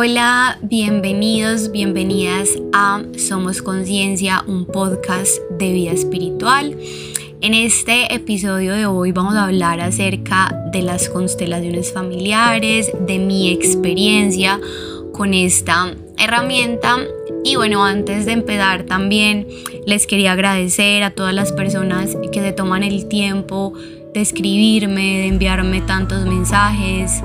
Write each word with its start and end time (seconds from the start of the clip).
Hola, 0.00 0.60
bienvenidos, 0.62 1.72
bienvenidas 1.72 2.50
a 2.72 3.02
Somos 3.16 3.62
Conciencia, 3.62 4.44
un 4.46 4.64
podcast 4.64 5.40
de 5.58 5.72
vida 5.72 5.90
espiritual. 5.90 6.78
En 7.40 7.52
este 7.52 8.14
episodio 8.14 8.74
de 8.74 8.86
hoy 8.86 9.10
vamos 9.10 9.34
a 9.34 9.46
hablar 9.46 9.80
acerca 9.80 10.54
de 10.70 10.82
las 10.82 11.08
constelaciones 11.08 11.92
familiares, 11.92 12.92
de 13.08 13.18
mi 13.18 13.50
experiencia 13.50 14.60
con 15.12 15.34
esta 15.34 15.92
herramienta. 16.16 16.98
Y 17.42 17.56
bueno, 17.56 17.84
antes 17.84 18.24
de 18.24 18.34
empezar 18.34 18.84
también 18.84 19.48
les 19.84 20.06
quería 20.06 20.30
agradecer 20.30 21.02
a 21.02 21.10
todas 21.10 21.34
las 21.34 21.50
personas 21.50 22.16
que 22.30 22.40
se 22.40 22.52
toman 22.52 22.84
el 22.84 23.08
tiempo 23.08 23.72
de 24.14 24.20
escribirme, 24.20 25.18
de 25.18 25.26
enviarme 25.26 25.80
tantos 25.80 26.24
mensajes. 26.24 27.20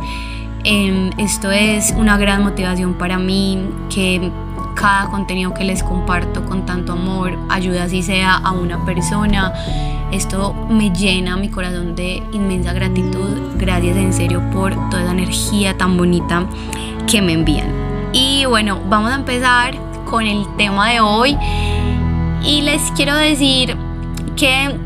Em, 0.65 1.09
esto 1.17 1.51
es 1.51 1.93
una 1.97 2.17
gran 2.17 2.41
motivación 2.41 2.93
para 2.93 3.19
mí 3.19 3.59
que 3.93 4.31
cada 4.75 5.09
contenido 5.09 5.53
que 5.53 5.65
les 5.65 5.83
comparto 5.83 6.45
con 6.45 6.65
tanto 6.65 6.93
amor 6.93 7.37
ayuda 7.49 7.83
así 7.83 8.01
sea 8.01 8.35
a 8.35 8.51
una 8.51 8.83
persona. 8.85 9.53
Esto 10.11 10.53
me 10.69 10.91
llena 10.91 11.35
mi 11.35 11.49
corazón 11.49 11.95
de 11.95 12.23
inmensa 12.31 12.71
gratitud. 12.71 13.57
Gracias 13.57 13.97
en 13.97 14.13
serio 14.13 14.41
por 14.51 14.73
toda 14.89 15.03
esa 15.03 15.11
energía 15.11 15.77
tan 15.77 15.97
bonita 15.97 16.45
que 17.07 17.21
me 17.21 17.33
envían. 17.33 17.67
Y 18.13 18.45
bueno, 18.45 18.79
vamos 18.87 19.11
a 19.11 19.15
empezar 19.15 19.75
con 20.05 20.25
el 20.25 20.45
tema 20.55 20.91
de 20.91 21.01
hoy. 21.01 21.37
Y 22.45 22.61
les 22.61 22.81
quiero 22.91 23.15
decir 23.15 23.75
que 24.37 24.77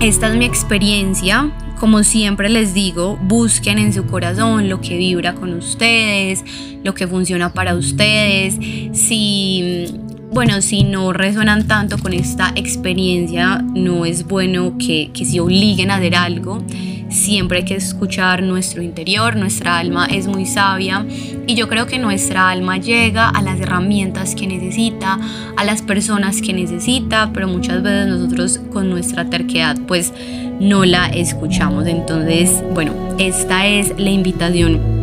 esta 0.00 0.28
es 0.28 0.36
mi 0.36 0.44
experiencia 0.44 1.50
como 1.78 2.02
siempre 2.02 2.48
les 2.48 2.74
digo, 2.74 3.18
busquen 3.22 3.78
en 3.78 3.92
su 3.92 4.06
corazón 4.06 4.68
lo 4.68 4.80
que 4.80 4.96
vibra 4.96 5.34
con 5.34 5.52
ustedes, 5.54 6.42
lo 6.82 6.94
que 6.94 7.06
funciona 7.06 7.52
para 7.52 7.74
ustedes. 7.74 8.56
Si, 8.92 9.86
bueno, 10.32 10.62
si 10.62 10.84
no 10.84 11.12
resuenan 11.12 11.66
tanto 11.66 11.98
con 11.98 12.12
esta 12.12 12.52
experiencia, 12.56 13.62
no 13.74 14.06
es 14.06 14.26
bueno 14.26 14.76
que, 14.78 15.10
que 15.12 15.24
se 15.24 15.40
obliguen 15.40 15.90
a 15.90 15.96
hacer 15.96 16.16
algo. 16.16 16.62
Siempre 17.08 17.58
hay 17.58 17.64
que 17.64 17.76
escuchar 17.76 18.42
nuestro 18.42 18.82
interior, 18.82 19.36
nuestra 19.36 19.78
alma 19.78 20.06
es 20.06 20.26
muy 20.26 20.44
sabia 20.44 21.06
y 21.46 21.54
yo 21.54 21.68
creo 21.68 21.86
que 21.86 22.00
nuestra 22.00 22.50
alma 22.50 22.78
llega 22.78 23.28
a 23.28 23.42
las 23.42 23.60
herramientas 23.60 24.34
que 24.34 24.48
necesita, 24.48 25.18
a 25.56 25.64
las 25.64 25.82
personas 25.82 26.42
que 26.42 26.52
necesita, 26.52 27.30
pero 27.32 27.46
muchas 27.46 27.82
veces 27.82 28.08
nosotros 28.08 28.60
con 28.72 28.90
nuestra 28.90 29.30
terquedad 29.30 29.76
pues 29.86 30.12
no 30.60 30.84
la 30.84 31.06
escuchamos. 31.06 31.86
Entonces, 31.86 32.62
bueno, 32.72 32.92
esta 33.18 33.66
es 33.66 33.92
la 33.98 34.10
invitación 34.10 34.96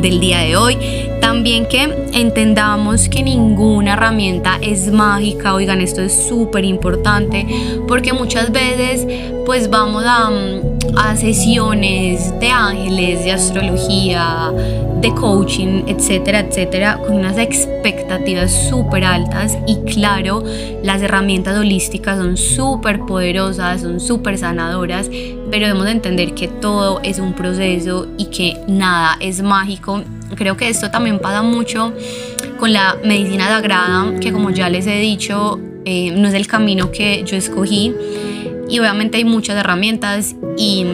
del 0.00 0.20
día 0.20 0.40
de 0.40 0.56
hoy. 0.56 0.76
También 1.20 1.66
que 1.66 1.82
entendamos 2.12 3.08
que 3.08 3.22
ninguna 3.22 3.94
herramienta 3.94 4.58
es 4.62 4.90
mágica. 4.90 5.54
Oigan, 5.54 5.80
esto 5.80 6.02
es 6.02 6.28
súper 6.28 6.64
importante 6.64 7.46
porque 7.86 8.12
muchas 8.12 8.52
veces 8.52 9.06
pues 9.44 9.68
vamos 9.68 10.04
a, 10.06 10.30
a 10.96 11.16
sesiones 11.16 12.38
de 12.40 12.50
ángeles, 12.50 13.24
de 13.24 13.32
astrología, 13.32 14.52
de 15.00 15.14
coaching, 15.14 15.84
etcétera, 15.86 16.40
etcétera, 16.40 16.98
con 16.98 17.16
unas 17.16 17.38
expectativas 17.38 18.68
súper 18.68 19.04
altas 19.04 19.56
y 19.66 19.76
claro, 19.90 20.42
las 20.82 21.02
herramientas 21.02 21.58
holísticas 21.58 22.18
son 22.18 22.36
súper 22.36 23.00
poderosas, 23.00 23.82
son 23.82 24.00
súper 24.00 24.38
sanadoras, 24.38 25.08
pero 25.50 25.66
debemos 25.66 25.86
entender 25.88 26.34
que 26.34 26.48
todo 26.48 27.00
es 27.02 27.18
un 27.18 27.32
proceso 27.32 28.08
y 28.18 28.26
que 28.26 28.58
nada 28.66 29.16
es 29.20 29.42
mágico. 29.42 30.02
Creo 30.34 30.56
que 30.56 30.68
esto 30.68 30.90
también 30.90 31.18
pasa 31.20 31.42
mucho 31.42 31.92
con 32.58 32.72
la 32.72 32.96
medicina 33.04 33.48
sagrada, 33.48 34.18
que 34.20 34.32
como 34.32 34.50
ya 34.50 34.68
les 34.68 34.86
he 34.86 34.98
dicho, 34.98 35.60
eh, 35.84 36.10
no 36.10 36.28
es 36.28 36.34
el 36.34 36.46
camino 36.46 36.90
que 36.90 37.22
yo 37.24 37.36
escogí 37.36 37.94
y 38.68 38.78
obviamente 38.78 39.16
hay 39.18 39.24
muchas 39.24 39.56
herramientas 39.56 40.36
y, 40.56 40.84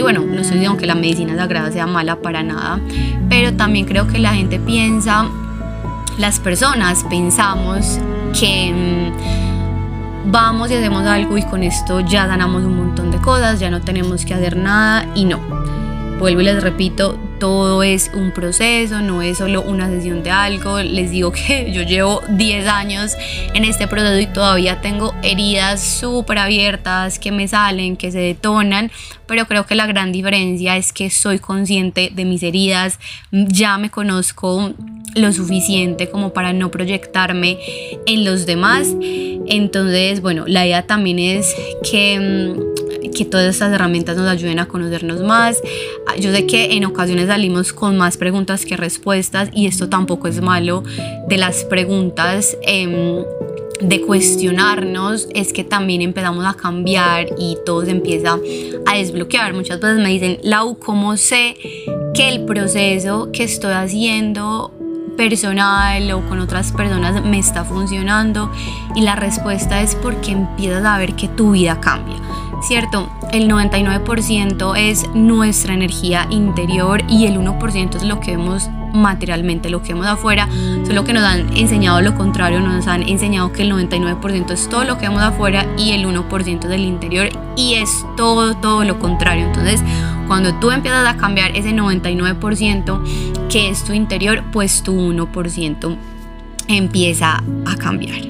bueno, 0.00 0.20
no 0.20 0.40
estoy 0.40 0.58
diciendo 0.58 0.78
que 0.78 0.86
la 0.86 0.94
medicina 0.94 1.36
sagrada 1.36 1.72
sea 1.72 1.86
mala 1.86 2.20
para 2.20 2.42
nada, 2.42 2.80
pero 3.28 3.54
también 3.54 3.86
creo 3.86 4.06
que 4.06 4.18
la 4.18 4.34
gente 4.34 4.58
piensa, 4.60 5.28
las 6.18 6.38
personas 6.38 7.04
pensamos 7.08 7.98
que 8.38 8.72
mm, 8.72 10.30
vamos 10.30 10.70
y 10.70 10.74
hacemos 10.74 11.06
algo 11.06 11.36
y 11.36 11.42
con 11.42 11.62
esto 11.62 12.00
ya 12.00 12.26
ganamos 12.26 12.62
un 12.64 12.76
montón 12.76 13.10
de 13.10 13.18
cosas, 13.18 13.58
ya 13.58 13.70
no 13.70 13.80
tenemos 13.80 14.24
que 14.24 14.34
hacer 14.34 14.56
nada 14.56 15.06
y 15.14 15.24
no. 15.24 15.40
Vuelvo 16.18 16.42
y 16.42 16.44
les 16.44 16.62
repito, 16.62 17.18
todo 17.40 17.82
es 17.82 18.12
un 18.14 18.30
proceso, 18.30 19.00
no 19.00 19.22
es 19.22 19.38
solo 19.38 19.62
una 19.62 19.88
sesión 19.88 20.22
de 20.22 20.30
algo. 20.30 20.78
Les 20.78 21.10
digo 21.10 21.32
que 21.32 21.72
yo 21.72 21.82
llevo 21.82 22.22
10 22.28 22.68
años 22.68 23.16
en 23.52 23.64
este 23.64 23.88
proceso 23.88 24.20
y 24.20 24.26
todavía 24.26 24.80
tengo 24.80 25.12
heridas 25.24 25.82
súper 25.82 26.38
abiertas 26.38 27.18
que 27.18 27.32
me 27.32 27.48
salen, 27.48 27.96
que 27.96 28.12
se 28.12 28.20
detonan, 28.20 28.92
pero 29.30 29.46
creo 29.46 29.64
que 29.64 29.76
la 29.76 29.86
gran 29.86 30.10
diferencia 30.10 30.76
es 30.76 30.92
que 30.92 31.08
soy 31.08 31.38
consciente 31.38 32.10
de 32.12 32.24
mis 32.24 32.42
heridas, 32.42 32.98
ya 33.30 33.78
me 33.78 33.88
conozco 33.88 34.74
lo 35.14 35.32
suficiente 35.32 36.10
como 36.10 36.32
para 36.32 36.52
no 36.52 36.72
proyectarme 36.72 37.56
en 38.06 38.24
los 38.24 38.44
demás. 38.44 38.88
Entonces, 39.46 40.20
bueno, 40.20 40.46
la 40.48 40.66
idea 40.66 40.84
también 40.84 41.20
es 41.20 41.54
que 41.88 42.18
mm, 42.18 43.10
que 43.14 43.24
todas 43.24 43.46
estas 43.46 43.72
herramientas 43.72 44.16
nos 44.16 44.26
ayuden 44.26 44.58
a 44.58 44.66
conocernos 44.66 45.20
más. 45.20 45.62
Ah, 46.08 46.16
yo 46.16 46.32
sé 46.32 46.46
que 46.46 46.76
en 46.76 46.84
ocasiones 46.84 47.28
salimos 47.28 47.72
con 47.72 47.96
más 47.96 48.16
preguntas 48.16 48.64
que 48.64 48.76
respuestas 48.76 49.48
y 49.52 49.66
esto 49.66 49.88
tampoco 49.88 50.26
es 50.26 50.40
malo 50.40 50.82
de 51.28 51.36
las 51.36 51.62
preguntas. 51.64 52.56
Em, 52.62 53.22
de 53.80 54.00
cuestionarnos 54.02 55.28
es 55.34 55.52
que 55.52 55.64
también 55.64 56.02
empezamos 56.02 56.44
a 56.44 56.54
cambiar 56.54 57.26
y 57.38 57.56
todo 57.64 57.84
se 57.84 57.90
empieza 57.90 58.38
a 58.86 58.96
desbloquear. 58.96 59.54
Muchas 59.54 59.80
veces 59.80 59.98
me 59.98 60.10
dicen, 60.10 60.38
Lau, 60.42 60.78
¿cómo 60.78 61.16
sé 61.16 61.56
que 62.14 62.28
el 62.28 62.44
proceso 62.44 63.30
que 63.32 63.44
estoy 63.44 63.72
haciendo 63.72 64.72
personal 65.16 66.10
o 66.12 66.26
con 66.28 66.40
otras 66.40 66.72
personas 66.72 67.24
me 67.24 67.38
está 67.38 67.64
funcionando? 67.64 68.50
Y 68.94 69.02
la 69.02 69.16
respuesta 69.16 69.80
es 69.82 69.94
porque 69.94 70.32
empiezas 70.32 70.84
a 70.84 70.98
ver 70.98 71.14
que 71.14 71.28
tu 71.28 71.52
vida 71.52 71.80
cambia. 71.80 72.16
¿cierto? 72.62 73.08
El 73.32 73.48
99% 73.48 74.76
es 74.76 75.08
nuestra 75.14 75.74
energía 75.74 76.26
interior 76.30 77.02
y 77.08 77.26
el 77.26 77.38
1% 77.38 77.96
es 77.96 78.02
lo 78.02 78.20
que 78.20 78.36
vemos 78.36 78.68
materialmente, 78.92 79.70
lo 79.70 79.82
que 79.82 79.92
vemos 79.92 80.06
afuera, 80.06 80.48
solo 80.86 81.04
que 81.04 81.12
nos 81.12 81.24
han 81.24 81.56
enseñado 81.56 82.00
lo 82.00 82.14
contrario, 82.14 82.60
nos 82.60 82.86
han 82.86 83.08
enseñado 83.08 83.52
que 83.52 83.62
el 83.62 83.72
99% 83.72 84.50
es 84.52 84.68
todo 84.68 84.84
lo 84.84 84.98
que 84.98 85.08
vemos 85.08 85.22
afuera 85.22 85.66
y 85.76 85.92
el 85.92 86.06
1% 86.06 86.60
del 86.68 86.82
interior 86.82 87.28
y 87.56 87.74
es 87.74 87.90
todo, 88.16 88.56
todo 88.56 88.84
lo 88.84 88.98
contrario. 88.98 89.46
Entonces, 89.46 89.82
cuando 90.26 90.54
tú 90.54 90.70
empiezas 90.70 91.06
a 91.06 91.16
cambiar 91.16 91.56
ese 91.56 91.70
99% 91.70 93.48
que 93.48 93.68
es 93.68 93.84
tu 93.84 93.92
interior, 93.92 94.44
pues 94.52 94.82
tu 94.82 94.92
1% 94.92 95.96
empieza 96.68 97.42
a 97.66 97.76
cambiar. 97.76 98.20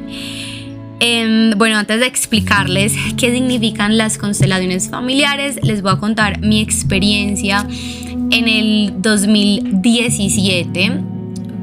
Em, 1.03 1.57
bueno, 1.57 1.79
antes 1.79 1.99
de 1.99 2.07
explicarles 2.07 2.95
qué 3.17 3.33
significan 3.33 3.97
las 3.97 4.19
constelaciones 4.19 4.91
familiares, 4.91 5.59
les 5.63 5.81
voy 5.81 5.93
a 5.93 5.97
contar 5.97 6.41
mi 6.41 6.61
experiencia 6.61 7.67
en 8.31 8.49
el 8.49 8.95
2017. 8.99 10.93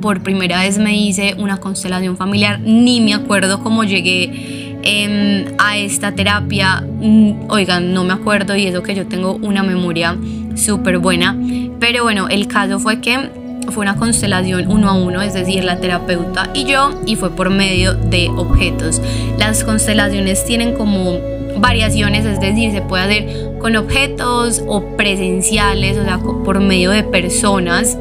Por 0.01 0.22
primera 0.22 0.61
vez 0.61 0.78
me 0.78 0.95
hice 0.95 1.35
una 1.38 1.57
constelación 1.57 2.17
familiar, 2.17 2.59
ni 2.59 3.01
me 3.01 3.13
acuerdo 3.13 3.63
cómo 3.63 3.83
llegué 3.83 4.78
em, 4.83 5.45
a 5.57 5.78
esta 5.78 6.13
terapia. 6.13 6.81
Mm, 6.81 7.50
oigan, 7.50 7.94
no 7.94 8.03
me 8.03 8.13
acuerdo 8.13 8.55
y 8.55 8.67
eso 8.67 8.83
que 8.83 8.94
yo 8.95 9.07
tengo 9.07 9.33
una 9.35 9.63
memoria 9.63 10.16
súper 10.55 10.99
buena. 10.99 11.35
Pero 11.79 12.03
bueno, 12.03 12.28
el 12.29 12.47
caso 12.47 12.79
fue 12.79 13.02
que 13.02 13.31
fue 13.72 13.81
una 13.81 13.97
constelación 13.97 14.67
uno 14.70 14.90
a 14.90 14.93
uno, 14.93 15.22
es 15.22 15.34
decir, 15.34 15.63
la 15.63 15.79
terapeuta 15.79 16.49
y 16.53 16.66
yo, 16.66 17.02
y 17.05 17.16
fue 17.16 17.31
por 17.31 17.49
medio 17.49 17.96
de 17.96 18.29
objetos. 18.29 19.02
Las 19.37 19.63
constelaciones 19.63 20.46
tienen 20.46 20.73
como 20.73 21.20
variaciones, 21.59 22.26
es 22.26 22.40
decir, 22.40 22.72
se 22.72 22.82
puede 22.82 23.04
hacer 23.04 23.59
con 23.59 23.76
objetos 23.76 24.64
o 24.68 24.96
presenciales, 24.98 25.98
o 25.98 26.04
sea, 26.04 26.20
por 26.20 26.59
medio 26.59 26.92
de 26.92 27.04
personas 27.04 27.98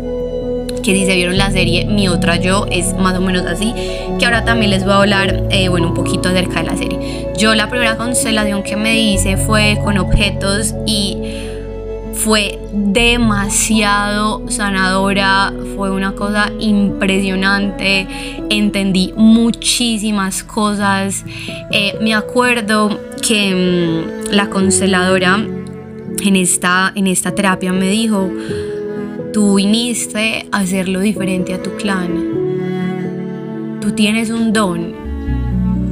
que 0.87 0.95
si 0.95 1.05
se 1.05 1.17
vieron 1.17 1.37
la 1.37 1.51
serie 1.51 1.85
Mi 1.85 2.07
Otra 2.07 2.37
Yo 2.37 2.67
es 2.71 2.95
más 2.95 3.19
o 3.19 3.21
menos 3.21 3.45
así, 3.45 3.75
que 4.21 4.25
ahora 4.25 4.45
también 4.45 4.71
les 4.71 4.85
voy 4.85 4.93
a 4.93 4.97
hablar, 4.99 5.43
eh, 5.51 5.69
bueno, 5.69 5.89
un 5.89 5.95
poquito 5.95 6.29
acerca 6.29 6.61
de 6.63 6.67
la 6.67 6.77
serie. 6.77 7.27
Yo 7.37 7.57
la 7.57 7.69
primera 7.69 7.97
constelación 7.97 8.63
que 8.63 8.77
me 8.77 9.01
hice 9.01 9.37
fue 9.37 9.79
con 9.83 9.99
objetos 9.99 10.77
y 10.87 11.26
fue 12.27 12.59
demasiado 12.73 14.51
sanadora, 14.51 15.53
fue 15.77 15.93
una 15.93 16.17
cosa 16.17 16.51
impresionante, 16.59 18.09
entendí 18.51 19.15
muchísimas 19.17 20.43
cosas. 20.43 21.25
Eh, 21.71 21.97
me 22.03 22.15
acuerdo 22.15 22.99
que 23.23 23.55
mm, 23.55 24.35
la 24.35 24.51
consteladora 24.51 25.37
en 25.37 26.35
esta, 26.35 26.91
en 26.97 27.07
esta 27.07 27.33
terapia 27.33 27.73
me 27.73 27.91
dijo, 27.91 28.29
tú 29.33 29.55
viniste 29.55 30.49
a 30.51 30.59
hacerlo 30.59 30.99
diferente 30.99 31.55
a 31.55 31.63
tu 31.63 31.77
clan. 31.77 32.11
Tú 33.81 33.93
tienes 33.93 34.31
un 34.31 34.53
don. 34.53 34.97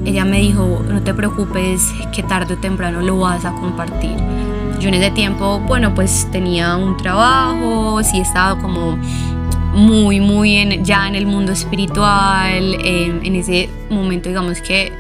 Ella 0.05 0.25
me 0.25 0.41
dijo, 0.41 0.85
no 0.89 1.01
te 1.01 1.15
preocupes 1.15 1.93
que 2.13 2.25
tarde 2.25 2.55
o 2.55 2.59
temprano 2.59 3.03
lo 3.03 3.21
vas 3.21 3.45
a 3.45 3.53
compartir. 3.53 4.34
Yo 4.81 4.89
en 4.89 4.95
ese 4.95 5.11
tiempo, 5.11 5.61
bueno, 5.61 5.95
pues 5.95 6.29
tenía 6.31 6.77
un 6.77 6.97
trabajo, 6.97 8.03
sí 8.03 8.21
estaba 8.21 8.61
como 8.61 8.99
muy, 9.75 10.21
muy 10.21 10.57
en, 10.57 10.85
ya 10.85 11.09
en 11.09 11.15
el 11.15 11.27
mundo 11.27 11.53
espiritual. 11.53 12.77
En 12.85 13.37
ese 13.37 13.69
momento, 13.91 14.29
digamos 14.29 14.61
que, 14.61 14.93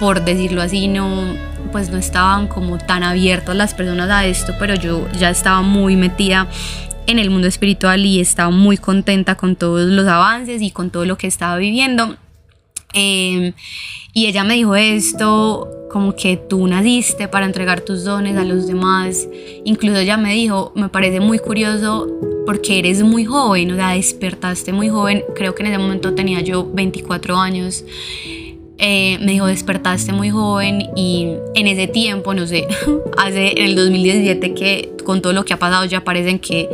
por 0.00 0.24
decirlo 0.24 0.62
así, 0.62 0.88
no, 0.88 1.34
pues 1.72 1.90
no 1.90 1.98
estaban 1.98 2.48
como 2.48 2.78
tan 2.78 3.02
abiertas 3.02 3.54
las 3.56 3.74
personas 3.74 4.10
a 4.10 4.24
esto, 4.26 4.54
pero 4.58 4.74
yo 4.74 5.06
ya 5.12 5.30
estaba 5.30 5.62
muy 5.62 5.96
metida 5.96 6.48
en 7.06 7.18
el 7.18 7.30
mundo 7.30 7.48
espiritual 7.48 8.04
y 8.04 8.20
estaba 8.20 8.50
muy 8.50 8.76
contenta 8.76 9.34
con 9.34 9.56
todos 9.56 9.88
los 9.88 10.06
avances 10.06 10.60
y 10.62 10.70
con 10.70 10.90
todo 10.90 11.06
lo 11.06 11.16
que 11.16 11.26
estaba 11.26 11.56
viviendo. 11.56 12.16
Eh, 12.94 13.52
y 14.12 14.26
ella 14.26 14.44
me 14.44 14.54
dijo 14.54 14.74
esto, 14.74 15.68
como 15.90 16.14
que 16.14 16.36
tú 16.36 16.66
naciste 16.66 17.28
para 17.28 17.46
entregar 17.46 17.80
tus 17.80 18.04
dones 18.04 18.36
a 18.36 18.44
los 18.44 18.66
demás. 18.66 19.28
Incluso 19.64 19.98
ella 19.98 20.16
me 20.16 20.34
dijo, 20.34 20.72
me 20.74 20.88
parece 20.88 21.20
muy 21.20 21.38
curioso 21.38 22.08
porque 22.46 22.78
eres 22.78 23.02
muy 23.02 23.24
joven, 23.24 23.72
o 23.72 23.76
sea, 23.76 23.90
despertaste 23.90 24.72
muy 24.72 24.88
joven. 24.88 25.22
Creo 25.34 25.54
que 25.54 25.62
en 25.62 25.68
ese 25.68 25.78
momento 25.78 26.14
tenía 26.14 26.40
yo 26.40 26.68
24 26.72 27.36
años. 27.36 27.84
Eh, 28.78 29.18
me 29.20 29.32
dijo, 29.32 29.46
despertaste 29.46 30.12
muy 30.12 30.30
joven 30.30 30.88
y 30.94 31.32
en 31.54 31.66
ese 31.66 31.88
tiempo, 31.88 32.32
no 32.32 32.46
sé, 32.46 32.66
hace 33.18 33.60
en 33.60 33.66
el 33.66 33.74
2017 33.74 34.54
que 34.54 34.92
con 35.04 35.20
todo 35.20 35.32
lo 35.32 35.44
que 35.44 35.52
ha 35.52 35.58
pasado 35.58 35.84
ya 35.84 36.04
parecen 36.04 36.38
que 36.38 36.68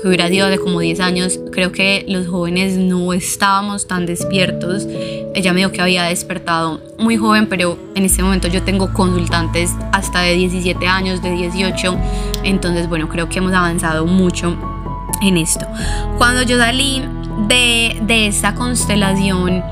que 0.00 0.08
hubiera 0.08 0.28
sido 0.28 0.48
de 0.48 0.58
como 0.58 0.80
10 0.80 1.00
años, 1.00 1.40
creo 1.52 1.72
que 1.72 2.04
los 2.08 2.26
jóvenes 2.26 2.76
no 2.76 3.12
estábamos 3.12 3.86
tan 3.86 4.06
despiertos. 4.06 4.86
Ella 5.34 5.52
me 5.52 5.60
dijo 5.60 5.72
que 5.72 5.82
había 5.82 6.04
despertado 6.04 6.80
muy 6.98 7.16
joven, 7.16 7.46
pero 7.48 7.78
en 7.94 8.04
este 8.04 8.22
momento 8.22 8.48
yo 8.48 8.62
tengo 8.62 8.92
consultantes 8.92 9.70
hasta 9.92 10.20
de 10.20 10.34
17 10.34 10.86
años, 10.86 11.22
de 11.22 11.30
18, 11.30 11.96
entonces 12.44 12.88
bueno, 12.88 13.08
creo 13.08 13.28
que 13.28 13.38
hemos 13.38 13.52
avanzado 13.52 14.06
mucho 14.06 14.56
en 15.22 15.36
esto. 15.36 15.66
Cuando 16.18 16.42
yo 16.42 16.58
salí 16.58 17.02
de, 17.48 17.98
de 18.02 18.26
esta 18.26 18.54
constelación, 18.54 19.62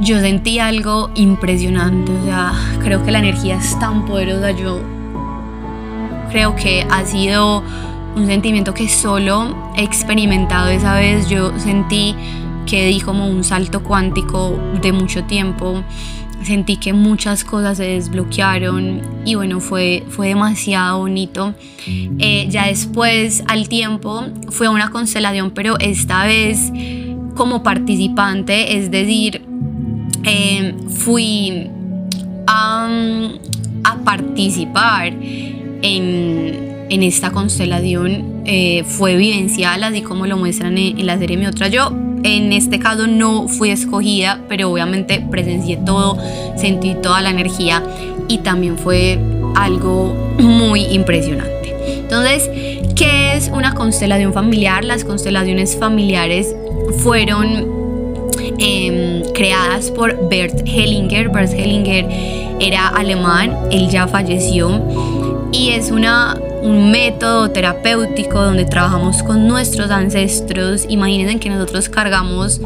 yo 0.00 0.20
sentí 0.20 0.58
algo 0.58 1.10
impresionante, 1.14 2.12
o 2.12 2.24
sea, 2.24 2.52
creo 2.80 3.02
que 3.04 3.10
la 3.10 3.18
energía 3.18 3.56
es 3.56 3.78
tan 3.78 4.04
poderosa, 4.04 4.50
yo 4.50 4.80
creo 6.30 6.54
que 6.54 6.86
ha 6.90 7.04
sido 7.04 7.62
un 8.16 8.26
sentimiento 8.26 8.72
que 8.74 8.88
solo 8.88 9.54
he 9.76 9.84
experimentado 9.84 10.68
esa 10.68 10.96
vez. 10.96 11.28
Yo 11.28 11.56
sentí 11.58 12.14
que 12.66 12.86
di 12.86 13.00
como 13.00 13.28
un 13.28 13.44
salto 13.44 13.82
cuántico 13.82 14.58
de 14.82 14.92
mucho 14.92 15.24
tiempo. 15.24 15.84
Sentí 16.42 16.76
que 16.76 16.92
muchas 16.92 17.44
cosas 17.44 17.76
se 17.76 17.84
desbloquearon 17.84 19.02
y 19.24 19.34
bueno, 19.34 19.60
fue, 19.60 20.04
fue 20.08 20.28
demasiado 20.28 21.00
bonito. 21.00 21.54
Eh, 21.86 22.46
ya 22.48 22.66
después, 22.66 23.42
al 23.48 23.68
tiempo, 23.68 24.24
fue 24.50 24.68
una 24.68 24.90
constelación, 24.90 25.50
pero 25.50 25.78
esta 25.78 26.24
vez 26.24 26.72
como 27.34 27.62
participante, 27.62 28.78
es 28.78 28.90
decir, 28.90 29.42
eh, 30.24 30.74
fui 30.88 31.68
a, 32.46 32.88
a 33.84 33.96
participar 34.04 35.12
en, 35.82 36.75
en 36.88 37.02
esta 37.02 37.30
constelación 37.30 38.42
eh, 38.44 38.84
fue 38.84 39.16
vivencial, 39.16 39.82
así 39.82 40.02
como 40.02 40.26
lo 40.26 40.36
muestran 40.36 40.78
en, 40.78 41.04
la 41.06 41.18
serie 41.18 41.36
Mi 41.36 41.46
Otra 41.46 41.68
Yo. 41.68 41.92
En 42.22 42.52
este 42.52 42.78
caso 42.78 43.06
no 43.06 43.48
fui 43.48 43.70
escogida, 43.70 44.40
pero 44.48 44.70
obviamente 44.70 45.24
presencié 45.30 45.76
todo, 45.76 46.18
sentí 46.56 46.94
toda 46.94 47.20
la 47.22 47.30
energía 47.30 47.82
y 48.28 48.38
también 48.38 48.78
fue 48.78 49.18
algo 49.54 50.14
muy 50.38 50.84
impresionante. 50.86 51.74
Entonces, 51.86 52.48
¿qué 52.94 53.34
es 53.36 53.50
una 53.52 53.74
constelación 53.74 54.32
familiar? 54.32 54.84
Las 54.84 55.04
constelaciones 55.04 55.76
familiares 55.76 56.54
fueron 56.98 57.68
em, 58.58 59.22
creadas 59.34 59.90
por 59.90 60.28
Bert 60.28 60.66
Hellinger. 60.66 61.28
Bert 61.28 61.52
Hellinger 61.52 62.06
era 62.60 62.88
alemán, 62.88 63.56
él 63.70 63.88
ya 63.88 64.08
falleció 64.08 64.82
y 65.52 65.70
es 65.70 65.90
una 65.90 66.36
un 66.62 66.90
método 66.90 67.50
terapéutico 67.50 68.42
donde 68.42 68.64
trabajamos 68.64 69.22
con 69.22 69.46
nuestros 69.46 69.90
ancestros. 69.90 70.86
Imagínense 70.88 71.38
que 71.38 71.50
nosotros 71.50 71.88
cargamos 71.88 72.60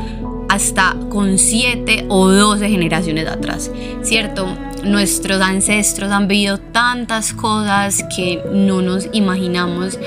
hasta 0.48 0.96
con 1.10 1.38
7 1.38 2.06
o 2.08 2.28
12 2.28 2.68
generaciones 2.68 3.28
atrás, 3.28 3.70
¿cierto? 4.02 4.48
Nuestros 4.84 5.40
ancestros 5.40 6.10
han 6.10 6.26
vivido 6.26 6.58
tantas 6.58 7.32
cosas 7.32 8.04
que 8.14 8.42
no 8.52 8.82
nos 8.82 9.08
imaginamos. 9.12 9.98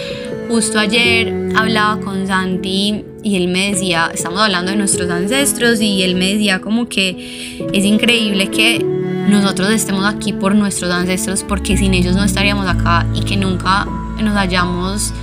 Justo 0.50 0.80
ayer 0.80 1.52
hablaba 1.56 2.02
con 2.02 2.28
Santi 2.28 3.06
y 3.24 3.38
él 3.38 3.48
me 3.48 3.72
decía, 3.72 4.12
estamos 4.14 4.42
hablando 4.42 4.72
de 4.72 4.78
nuestros 4.78 5.10
ancestros 5.10 5.80
y 5.80 6.04
él 6.04 6.16
me 6.16 6.34
decía 6.34 6.60
como 6.60 6.90
que 6.90 7.70
es 7.72 7.86
increíble 7.86 8.48
que 8.50 8.86
nosotros 9.28 9.70
estemos 9.72 10.06
aquí 10.06 10.34
por 10.34 10.56
nuestros 10.56 10.92
ancestros 10.92 11.44
porque 11.44 11.78
sin 11.78 11.94
ellos 11.94 12.16
no 12.16 12.24
estaríamos 12.24 12.68
acá 12.68 13.06
y 13.14 13.22
que 13.22 13.38
nunca 13.38 13.86
nos 14.22 14.36
hayamos 14.36 15.14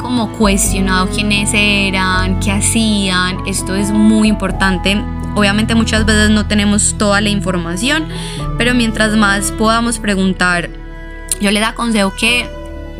como 0.00 0.32
cuestionado 0.32 1.08
quiénes 1.08 1.50
eran, 1.52 2.40
qué 2.40 2.52
hacían. 2.52 3.46
Esto 3.46 3.74
es 3.74 3.90
muy 3.90 4.28
importante. 4.28 5.02
Obviamente 5.34 5.74
muchas 5.74 6.06
veces 6.06 6.30
no 6.30 6.46
tenemos 6.46 6.96
toda 6.96 7.20
la 7.20 7.28
información, 7.28 8.06
pero 8.56 8.74
mientras 8.74 9.16
más 9.16 9.50
podamos 9.52 9.98
preguntar, 9.98 10.70
yo 11.40 11.50
les 11.50 11.62
aconsejo 11.62 12.12
que 12.18 12.48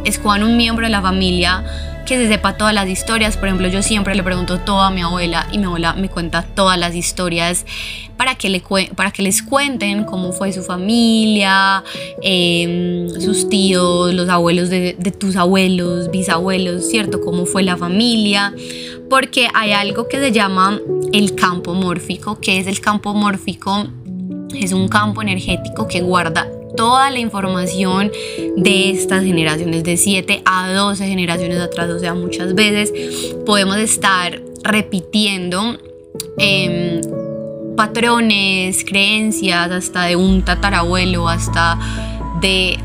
escojan 0.05 0.43
un 0.43 0.57
miembro 0.57 0.85
de 0.85 0.91
la 0.91 1.01
familia 1.01 1.65
que 2.07 2.17
se 2.17 2.29
sepa 2.29 2.57
todas 2.57 2.73
las 2.73 2.89
historias. 2.89 3.37
Por 3.37 3.49
ejemplo, 3.49 3.69
yo 3.69 3.83
siempre 3.83 4.15
le 4.15 4.23
pregunto 4.23 4.61
todo 4.61 4.81
a 4.81 4.91
mi 4.91 5.03
abuela 5.03 5.47
y 5.53 5.59
mi 5.59 5.65
abuela 5.65 5.93
me 5.93 6.09
cuenta 6.09 6.43
todas 6.43 6.79
las 6.79 6.95
historias 6.95 7.67
para 8.17 8.37
que, 8.37 8.49
le, 8.49 8.63
para 8.95 9.11
que 9.11 9.23
les 9.23 9.43
cuenten 9.43 10.05
cómo 10.05 10.33
fue 10.33 10.53
su 10.53 10.63
familia, 10.63 11.85
em, 12.23 13.11
sus 13.21 13.51
tíos, 13.51 14.15
los 14.15 14.29
abuelos 14.29 14.71
de, 14.71 14.97
de 14.99 15.11
tus 15.11 15.37
abuelos, 15.37 16.11
bisabuelos, 16.11 16.89
¿cierto? 16.89 17.21
Cómo 17.21 17.45
fue 17.45 17.63
la 17.63 17.77
familia. 17.77 18.55
Porque 19.11 19.49
hay 19.53 19.73
algo 19.73 20.09
que 20.09 20.19
se 20.19 20.33
llama 20.33 20.81
el 21.13 21.35
campo 21.35 21.75
mórfico. 21.75 22.41
que 22.41 22.59
es 22.59 22.67
el 22.67 22.81
campo 22.81 23.13
mórfico? 23.13 23.87
Es 24.55 24.73
un 24.73 24.89
campo 24.89 25.21
energético 25.23 25.87
que 25.87 26.01
guarda 26.01 26.47
toda 26.77 27.11
la 27.11 27.19
información 27.19 28.13
de 28.57 28.91
estas 28.91 29.25
generaciones, 29.25 29.83
de 29.85 29.97
7 29.97 30.43
a 30.45 30.73
12 30.73 31.07
generaciones 31.07 31.59
atrás. 31.59 31.91
O 31.91 31.99
sea, 31.99 32.15
muchas 32.15 32.55
veces 32.55 32.93
podemos 33.45 33.77
estar 33.79 34.41
repitiendo 34.63 35.79
em, 36.39 37.01
patrones, 37.77 38.85
creencias, 38.85 39.71
hasta 39.71 40.05
de 40.05 40.17
un 40.17 40.45
tatarabuelo, 40.45 41.29
hasta 41.29 41.79
de 42.41 42.79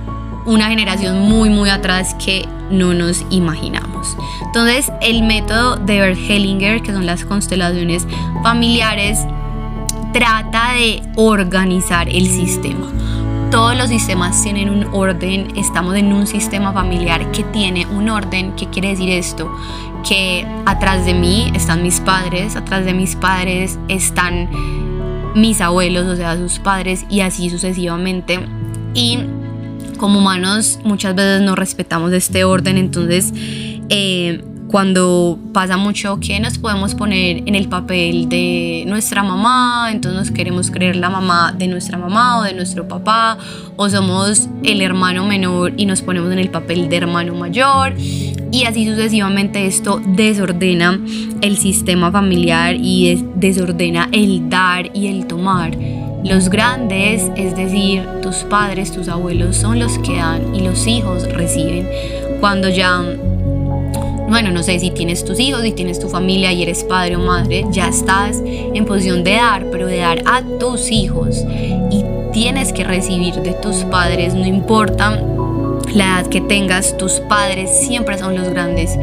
una 0.45 0.69
generación 0.69 1.19
muy, 1.19 1.49
muy 1.49 1.69
atrás 1.69 2.15
que 2.15 2.45
no 2.71 2.93
nos 2.93 3.25
imaginamos. 3.29 4.15
Entonces, 4.45 4.91
el 5.01 5.23
método 5.23 5.75
de 5.75 5.99
Bert 5.99 6.19
Hellinger, 6.29 6.81
que 6.81 6.91
son 6.91 7.05
las 7.05 7.25
constelaciones 7.25 8.07
familiares, 8.43 9.19
trata 10.13 10.73
de 10.73 11.01
organizar 11.15 12.09
el 12.09 12.27
sistema 12.27 12.91
todos 13.51 13.77
los 13.77 13.89
sistemas 13.89 14.41
tienen 14.41 14.69
un 14.69 14.85
orden, 14.93 15.51
estamos 15.57 15.95
en 15.97 16.13
un 16.13 16.25
sistema 16.25 16.71
familiar 16.71 17.31
que 17.31 17.43
tiene 17.43 17.85
un 17.85 18.07
orden. 18.07 18.53
¿Qué 18.55 18.67
quiere 18.67 18.89
decir 18.89 19.09
esto? 19.09 19.53
Que 20.07 20.47
atrás 20.65 21.05
de 21.05 21.13
mí 21.13 21.51
están 21.53 21.83
mis 21.83 21.99
padres, 21.99 22.55
atrás 22.55 22.85
de 22.85 22.93
mis 22.93 23.17
padres 23.17 23.77
están 23.89 24.49
mis 25.35 25.59
abuelos, 25.59 26.07
o 26.07 26.15
sea, 26.15 26.37
sus 26.37 26.59
padres 26.59 27.05
y 27.09 27.19
así 27.19 27.49
sucesivamente. 27.49 28.39
Y 28.93 29.19
como 29.97 30.19
humanos 30.19 30.79
muchas 30.85 31.13
veces 31.13 31.41
no 31.41 31.55
respetamos 31.55 32.13
este 32.13 32.45
orden, 32.45 32.77
entonces 32.77 33.33
eh, 33.89 34.41
cuando 34.71 35.37
pasa 35.53 35.75
mucho 35.75 36.19
que 36.21 36.39
nos 36.39 36.57
podemos 36.57 36.95
poner 36.95 37.43
en 37.45 37.55
el 37.55 37.67
papel 37.67 38.29
de 38.29 38.85
nuestra 38.87 39.21
mamá, 39.21 39.89
entonces 39.91 40.17
nos 40.17 40.31
queremos 40.31 40.71
creer 40.71 40.95
la 40.95 41.09
mamá 41.09 41.53
de 41.57 41.67
nuestra 41.67 41.97
mamá 41.97 42.39
o 42.39 42.43
de 42.43 42.53
nuestro 42.53 42.87
papá, 42.87 43.37
o 43.75 43.89
somos 43.89 44.47
el 44.63 44.81
hermano 44.81 45.25
menor 45.25 45.73
y 45.75 45.85
nos 45.85 46.01
ponemos 46.01 46.31
en 46.31 46.39
el 46.39 46.49
papel 46.49 46.87
de 46.87 46.95
hermano 46.95 47.35
mayor, 47.35 47.93
y 47.97 48.63
así 48.65 48.87
sucesivamente 48.87 49.65
esto 49.65 50.01
desordena 50.05 50.99
el 51.41 51.57
sistema 51.57 52.09
familiar 52.09 52.75
y 52.79 53.25
desordena 53.35 54.07
el 54.13 54.49
dar 54.49 54.89
y 54.95 55.07
el 55.07 55.27
tomar. 55.27 55.77
Los 56.23 56.49
grandes, 56.49 57.29
es 57.35 57.57
decir, 57.57 58.05
tus 58.21 58.37
padres, 58.37 58.91
tus 58.91 59.09
abuelos, 59.09 59.57
son 59.57 59.79
los 59.79 59.97
que 59.99 60.15
dan 60.17 60.55
y 60.55 60.61
los 60.61 60.87
hijos 60.87 61.23
reciben. 61.33 61.87
Cuando 62.39 62.69
ya 62.69 63.03
bueno, 64.31 64.49
no 64.49 64.63
sé 64.63 64.79
si 64.79 64.91
tienes 64.91 65.25
tus 65.25 65.41
hijos, 65.41 65.61
si 65.61 65.73
tienes 65.73 65.99
tu 65.99 66.07
familia 66.07 66.53
y 66.53 66.63
eres 66.63 66.85
padre 66.85 67.17
o 67.17 67.19
madre, 67.19 67.65
ya 67.69 67.89
estás 67.89 68.41
en 68.45 68.85
posición 68.85 69.25
de 69.25 69.33
dar, 69.33 69.65
pero 69.69 69.87
de 69.87 69.97
dar 69.97 70.23
a 70.25 70.41
tus 70.57 70.89
hijos 70.89 71.43
y 71.91 72.05
tienes 72.31 72.71
que 72.71 72.85
recibir 72.85 73.35
de 73.35 73.51
tus 73.51 73.83
padres, 73.83 74.33
no 74.33 74.47
importa 74.47 75.21
la 75.93 76.05
edad 76.05 76.27
que 76.27 76.39
tengas, 76.39 76.97
tus 76.97 77.19
padres 77.27 77.69
siempre 77.85 78.17
son 78.17 78.37
los 78.37 78.47
grandes 78.47 78.97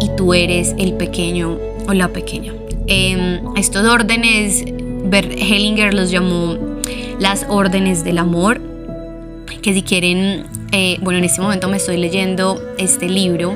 y 0.00 0.10
tú 0.14 0.34
eres 0.34 0.74
el 0.76 0.92
pequeño 0.92 1.58
o 1.88 1.94
la 1.94 2.08
pequeña. 2.08 2.52
Em, 2.86 3.40
estos 3.56 3.88
órdenes, 3.88 4.62
Bert 5.06 5.32
Hellinger 5.32 5.94
los 5.94 6.10
llamó 6.10 6.58
las 7.18 7.46
órdenes 7.48 8.04
del 8.04 8.18
amor, 8.18 8.60
que 9.62 9.72
si 9.72 9.80
quieren, 9.80 10.44
eh, 10.72 10.98
bueno, 11.00 11.18
en 11.18 11.24
este 11.24 11.40
momento 11.40 11.66
me 11.68 11.78
estoy 11.78 11.96
leyendo 11.96 12.60
este 12.76 13.08
libro 13.08 13.54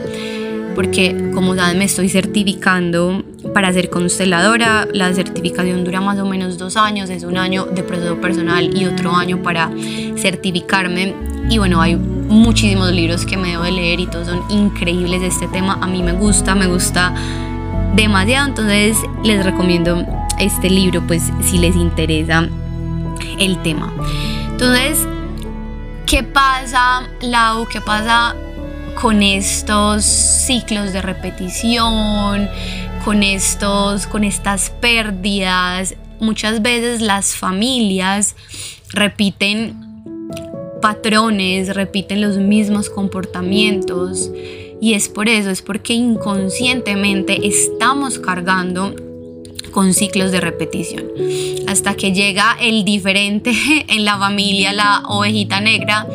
porque 0.78 1.32
como 1.34 1.56
saben 1.56 1.76
me 1.76 1.86
estoy 1.86 2.08
certificando 2.08 3.24
para 3.52 3.72
ser 3.72 3.90
consteladora. 3.90 4.86
La 4.92 5.12
certificación 5.12 5.82
dura 5.82 6.00
más 6.00 6.20
o 6.20 6.24
menos 6.24 6.56
dos 6.56 6.76
años, 6.76 7.10
es 7.10 7.24
un 7.24 7.36
año 7.36 7.64
de 7.64 7.82
proceso 7.82 8.20
personal 8.20 8.70
y 8.78 8.84
otro 8.84 9.12
año 9.12 9.42
para 9.42 9.72
certificarme. 10.16 11.16
Y 11.50 11.58
bueno, 11.58 11.80
hay 11.80 11.96
muchísimos 11.96 12.92
libros 12.92 13.26
que 13.26 13.36
me 13.36 13.48
debo 13.48 13.64
de 13.64 13.72
leer 13.72 13.98
y 13.98 14.06
todos 14.06 14.28
son 14.28 14.40
increíbles 14.50 15.20
de 15.20 15.26
este 15.26 15.48
tema. 15.48 15.80
A 15.80 15.88
mí 15.88 16.00
me 16.00 16.12
gusta, 16.12 16.54
me 16.54 16.68
gusta 16.68 17.12
demasiado, 17.96 18.46
entonces 18.46 18.98
les 19.24 19.44
recomiendo 19.44 20.06
este 20.38 20.70
libro 20.70 21.04
pues 21.08 21.24
si 21.42 21.58
les 21.58 21.74
interesa 21.74 22.48
el 23.40 23.60
tema. 23.64 23.92
Entonces, 24.52 25.04
¿qué 26.06 26.22
pasa, 26.22 27.02
Lau? 27.20 27.66
¿Qué 27.66 27.80
pasa 27.80 28.36
con 29.00 29.22
estos 29.22 30.04
ciclos 30.04 30.92
de 30.92 31.02
repetición, 31.02 32.48
con 33.04 33.22
estos, 33.22 34.06
con 34.06 34.24
estas 34.24 34.70
pérdidas. 34.70 35.94
Muchas 36.20 36.62
veces 36.62 37.00
las 37.00 37.36
familias 37.36 38.34
repiten 38.92 39.76
patrones, 40.82 41.74
repiten 41.74 42.20
los 42.20 42.38
mismos 42.38 42.90
comportamientos 42.90 44.30
y 44.80 44.94
es 44.94 45.08
por 45.08 45.28
eso, 45.28 45.50
es 45.50 45.62
porque 45.62 45.92
inconscientemente 45.92 47.46
estamos 47.46 48.18
cargando 48.18 48.94
con 49.70 49.94
ciclos 49.94 50.32
de 50.32 50.40
repetición. 50.40 51.04
Hasta 51.68 51.94
que 51.94 52.12
llega 52.12 52.56
el 52.60 52.84
diferente 52.84 53.52
en 53.88 54.04
la 54.04 54.18
familia, 54.18 54.72
la 54.72 55.02
ovejita 55.06 55.60
negra, 55.60 56.06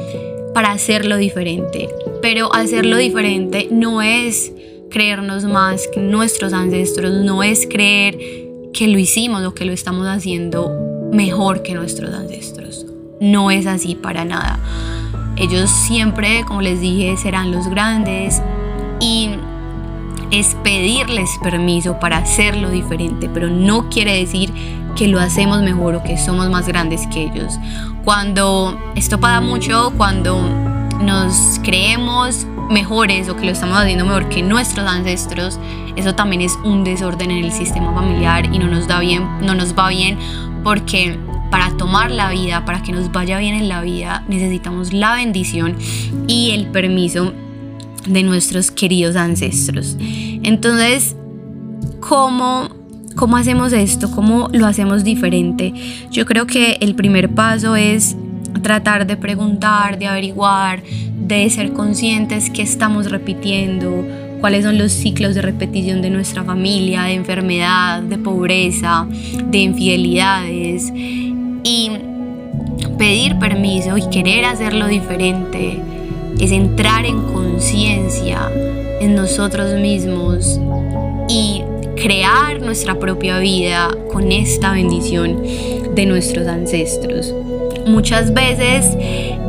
para 0.53 0.71
hacerlo 0.71 1.17
diferente. 1.17 1.89
Pero 2.21 2.53
hacerlo 2.53 2.97
diferente 2.97 3.67
no 3.71 4.01
es 4.01 4.51
creernos 4.89 5.43
más 5.45 5.87
que 5.87 5.99
nuestros 5.99 6.53
ancestros, 6.53 7.11
no 7.23 7.43
es 7.43 7.67
creer 7.67 8.17
que 8.73 8.87
lo 8.87 8.99
hicimos 8.99 9.43
o 9.43 9.53
que 9.53 9.65
lo 9.65 9.73
estamos 9.73 10.07
haciendo 10.07 11.09
mejor 11.11 11.63
que 11.63 11.73
nuestros 11.73 12.13
ancestros. 12.13 12.85
No 13.19 13.51
es 13.51 13.65
así 13.65 13.95
para 13.95 14.25
nada. 14.25 14.59
Ellos 15.37 15.69
siempre, 15.69 16.43
como 16.47 16.61
les 16.61 16.79
dije, 16.79 17.17
serán 17.17 17.51
los 17.51 17.67
grandes 17.67 18.41
y 18.99 19.29
es 20.31 20.55
pedirles 20.63 21.29
permiso 21.41 21.99
para 21.99 22.17
hacerlo 22.17 22.69
diferente, 22.69 23.29
pero 23.33 23.49
no 23.49 23.89
quiere 23.89 24.15
decir 24.15 24.51
que 24.95 25.07
lo 25.07 25.19
hacemos 25.19 25.61
mejor 25.61 25.95
o 25.95 26.03
que 26.03 26.17
somos 26.17 26.49
más 26.49 26.67
grandes 26.67 27.07
que 27.07 27.23
ellos. 27.23 27.57
Cuando 28.03 28.79
esto 28.95 29.19
pasa 29.19 29.41
mucho, 29.41 29.93
cuando 29.97 30.41
nos 31.01 31.59
creemos 31.63 32.47
mejores 32.69 33.29
o 33.29 33.35
que 33.35 33.45
lo 33.45 33.51
estamos 33.51 33.77
haciendo 33.77 34.05
mejor 34.05 34.29
que 34.29 34.41
nuestros 34.41 34.87
ancestros, 34.87 35.59
eso 35.95 36.15
también 36.15 36.41
es 36.41 36.57
un 36.63 36.83
desorden 36.83 37.31
en 37.31 37.45
el 37.45 37.51
sistema 37.51 37.93
familiar 37.93 38.53
y 38.53 38.59
no 38.59 38.67
nos 38.67 38.87
da 38.87 38.99
bien, 38.99 39.27
no 39.41 39.53
nos 39.53 39.77
va 39.77 39.89
bien 39.89 40.17
porque 40.63 41.17
para 41.51 41.69
tomar 41.77 42.09
la 42.09 42.31
vida, 42.31 42.65
para 42.65 42.81
que 42.81 42.91
nos 42.91 43.11
vaya 43.11 43.37
bien 43.37 43.53
en 43.53 43.69
la 43.69 43.81
vida, 43.81 44.23
necesitamos 44.27 44.91
la 44.91 45.13
bendición 45.13 45.77
y 46.27 46.51
el 46.51 46.67
permiso 46.67 47.33
de 48.07 48.23
nuestros 48.23 48.71
queridos 48.71 49.15
ancestros. 49.15 49.95
Entonces, 49.99 51.15
¿cómo, 51.99 52.69
¿cómo 53.15 53.37
hacemos 53.37 53.73
esto? 53.73 54.11
¿Cómo 54.11 54.49
lo 54.51 54.67
hacemos 54.67 55.03
diferente? 55.03 55.73
Yo 56.11 56.25
creo 56.25 56.45
que 56.45 56.77
el 56.81 56.95
primer 56.95 57.29
paso 57.29 57.75
es 57.75 58.15
tratar 58.61 59.07
de 59.07 59.17
preguntar, 59.17 59.97
de 59.97 60.07
averiguar, 60.07 60.83
de 61.27 61.49
ser 61.49 61.73
conscientes 61.73 62.49
que 62.49 62.61
estamos 62.61 63.09
repitiendo, 63.09 64.05
cuáles 64.41 64.65
son 64.65 64.77
los 64.77 64.91
ciclos 64.91 65.35
de 65.35 65.41
repetición 65.41 66.01
de 66.01 66.09
nuestra 66.09 66.43
familia, 66.43 67.03
de 67.03 67.13
enfermedad, 67.13 68.01
de 68.01 68.17
pobreza, 68.17 69.07
de 69.45 69.57
infidelidades 69.57 70.91
y 71.63 71.91
pedir 72.97 73.39
permiso 73.39 73.97
y 73.97 74.09
querer 74.09 74.45
hacerlo 74.45 74.87
diferente 74.87 75.79
es 76.39 76.51
entrar 76.51 77.05
en 77.05 77.21
conciencia 77.21 78.49
en 78.99 79.15
nosotros 79.15 79.79
mismos 79.79 80.59
y 81.29 81.62
crear 81.95 82.61
nuestra 82.61 82.99
propia 82.99 83.39
vida 83.39 83.89
con 84.11 84.31
esta 84.31 84.71
bendición 84.71 85.41
de 85.95 86.05
nuestros 86.05 86.47
ancestros. 86.47 87.33
Muchas 87.85 88.33
veces 88.33 88.85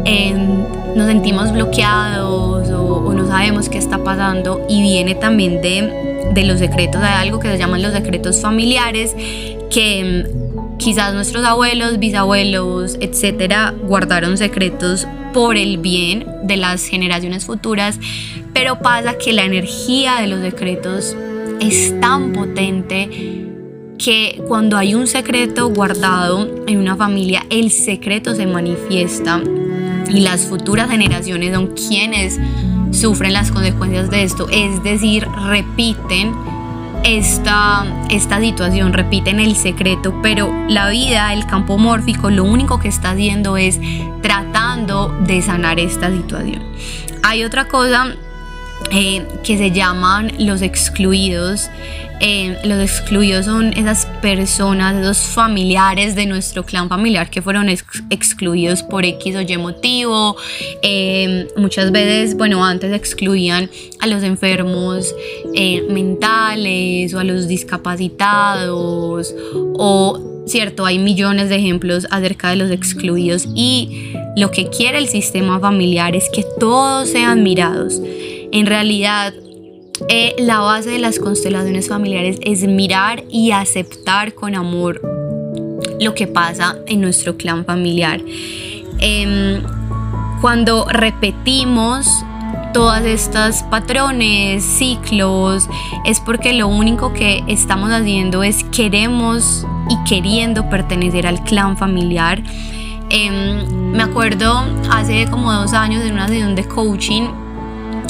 em, 0.04 0.64
nos 0.96 1.06
sentimos 1.06 1.52
bloqueados 1.52 2.70
o, 2.70 3.12
no 3.14 3.26
sabemos 3.28 3.68
qué 3.68 3.78
está 3.78 4.02
pasando 4.02 4.66
y 4.68 4.82
viene 4.82 5.14
también 5.14 5.62
de, 5.62 6.30
de 6.32 6.44
los 6.44 6.58
secretos, 6.58 7.00
hay 7.02 7.26
algo 7.26 7.38
que 7.38 7.48
se 7.48 7.58
llaman 7.58 7.82
los 7.82 7.92
secretos 7.92 8.40
familiares 8.40 9.14
que 9.70 10.00
em, 10.00 10.24
quizás 10.78 11.14
nuestros 11.14 11.44
abuelos, 11.44 11.98
bisabuelos, 11.98 12.96
etcétera, 13.00 13.74
guardaron 13.84 14.36
secretos 14.36 15.06
por 15.32 15.56
el 15.56 15.78
bien 15.78 16.26
de 16.42 16.56
las 16.56 16.86
generaciones 16.86 17.44
futuras, 17.44 17.98
pero 18.52 18.78
pasa 18.78 19.16
que 19.18 19.32
la 19.32 19.44
energía 19.44 20.16
de 20.20 20.26
los 20.28 20.40
secretos 20.40 21.16
es 21.68 21.99
tan 22.00 22.33
potente 22.33 23.44
que 23.99 24.42
cuando 24.47 24.76
hay 24.76 24.94
un 24.94 25.06
secreto 25.06 25.68
guardado 25.68 26.64
en 26.66 26.78
una 26.78 26.97
familia, 26.97 27.47
el 27.50 27.71
secreto 27.71 28.35
se 28.35 28.47
manifiesta 28.47 29.40
y 30.09 30.21
las 30.21 30.47
futuras 30.47 30.90
generaciones 30.90 31.54
son 31.54 31.68
quienes 31.68 32.38
sufren 32.90 33.33
las 33.33 33.50
consecuencias 33.50 34.11
de 34.11 34.23
esto, 34.23 34.47
es 34.50 34.83
decir, 34.83 35.26
repiten 35.47 36.35
esta, 37.04 37.85
esta 38.11 38.40
situación, 38.40 38.92
repiten 38.92 39.40
el 39.40 39.56
secreto, 39.56 40.14
pero 40.23 40.52
la 40.68 40.88
vida, 40.88 41.33
el 41.33 41.47
campo 41.47 41.76
mórfico, 41.78 42.30
lo 42.30 42.44
único 42.44 42.78
que 42.78 42.88
está 42.88 43.11
haciendo 43.11 43.56
es 43.56 43.78
tratando 44.23 45.09
de 45.26 45.42
sanar 45.42 45.78
esta 45.78 46.11
situación. 46.11 46.62
Hay 47.23 47.44
otra 47.44 47.68
cosa 47.68 48.16
eh, 48.90 49.26
que 49.42 49.58
se 49.58 49.70
llaman 49.70 50.32
los 50.38 50.62
excluidos. 50.62 51.70
Eh, 52.20 52.56
los 52.64 52.80
excluidos 52.80 53.44
son 53.46 53.72
esas 53.72 54.06
personas, 54.22 54.94
esos 54.94 55.18
familiares 55.18 56.14
de 56.14 56.26
nuestro 56.26 56.64
clan 56.64 56.88
familiar 56.88 57.28
que 57.28 57.42
fueron 57.42 57.68
excluidos 57.68 58.82
por 58.82 59.04
X 59.04 59.36
o 59.36 59.40
Y 59.40 59.56
motivo. 59.58 60.36
Eh, 60.82 61.48
muchas 61.56 61.90
veces, 61.90 62.36
bueno, 62.36 62.64
antes 62.64 62.92
excluían 62.92 63.68
a 64.00 64.06
los 64.06 64.22
enfermos 64.22 65.14
mentales 65.88 67.12
o 67.14 67.18
a 67.18 67.24
los 67.24 67.48
discapacitados 67.48 69.34
o 69.76 70.20
cierto, 70.46 70.84
hay 70.84 70.98
millones 70.98 71.48
de 71.48 71.56
ejemplos 71.56 72.06
acerca 72.10 72.50
de 72.50 72.56
los 72.56 72.70
excluidos 72.70 73.48
y 73.54 74.12
lo 74.36 74.50
que 74.50 74.68
quiere 74.68 74.98
el 74.98 75.08
sistema 75.08 75.58
familiar 75.58 76.14
es 76.14 76.28
que 76.32 76.44
todos 76.60 77.08
sean 77.08 77.42
mirados 77.42 78.00
en 78.54 78.66
realidad, 78.66 79.34
eh, 80.08 80.37
la 80.38 80.61
base 80.61 80.90
de 80.90 81.00
las 81.00 81.18
constelaciones 81.18 81.88
familiares 81.88 82.38
es 82.40 82.62
mirar 82.62 83.25
y 83.28 83.50
aceptar 83.50 84.32
con 84.34 84.54
amor 84.54 85.02
lo 86.00 86.14
que 86.14 86.28
pasa 86.28 86.78
en 86.87 87.00
nuestro 87.00 87.37
clan 87.37 87.64
familiar. 87.64 88.20
Em, 89.00 89.61
cuando 90.40 90.87
repetimos 90.88 92.06
todas 92.73 93.04
estas 93.04 93.64
patrones, 93.64 94.62
ciclos, 94.62 95.68
es 96.04 96.20
porque 96.20 96.52
lo 96.52 96.68
único 96.68 97.12
que 97.12 97.42
estamos 97.49 97.90
haciendo 97.90 98.44
es 98.44 98.62
queremos 98.70 99.66
y 99.90 99.96
queriendo 100.08 100.70
pertenecer 100.70 101.26
al 101.26 101.42
clan 101.42 101.76
familiar. 101.76 102.40
Em, 103.11 103.90
me 103.90 104.04
acuerdo 104.04 104.64
hace 104.92 105.28
como 105.28 105.52
dos 105.52 105.73
años 105.73 106.04
en 106.04 106.12
una 106.12 106.28
sesión 106.28 106.54
de 106.54 106.64
coaching 106.68 107.43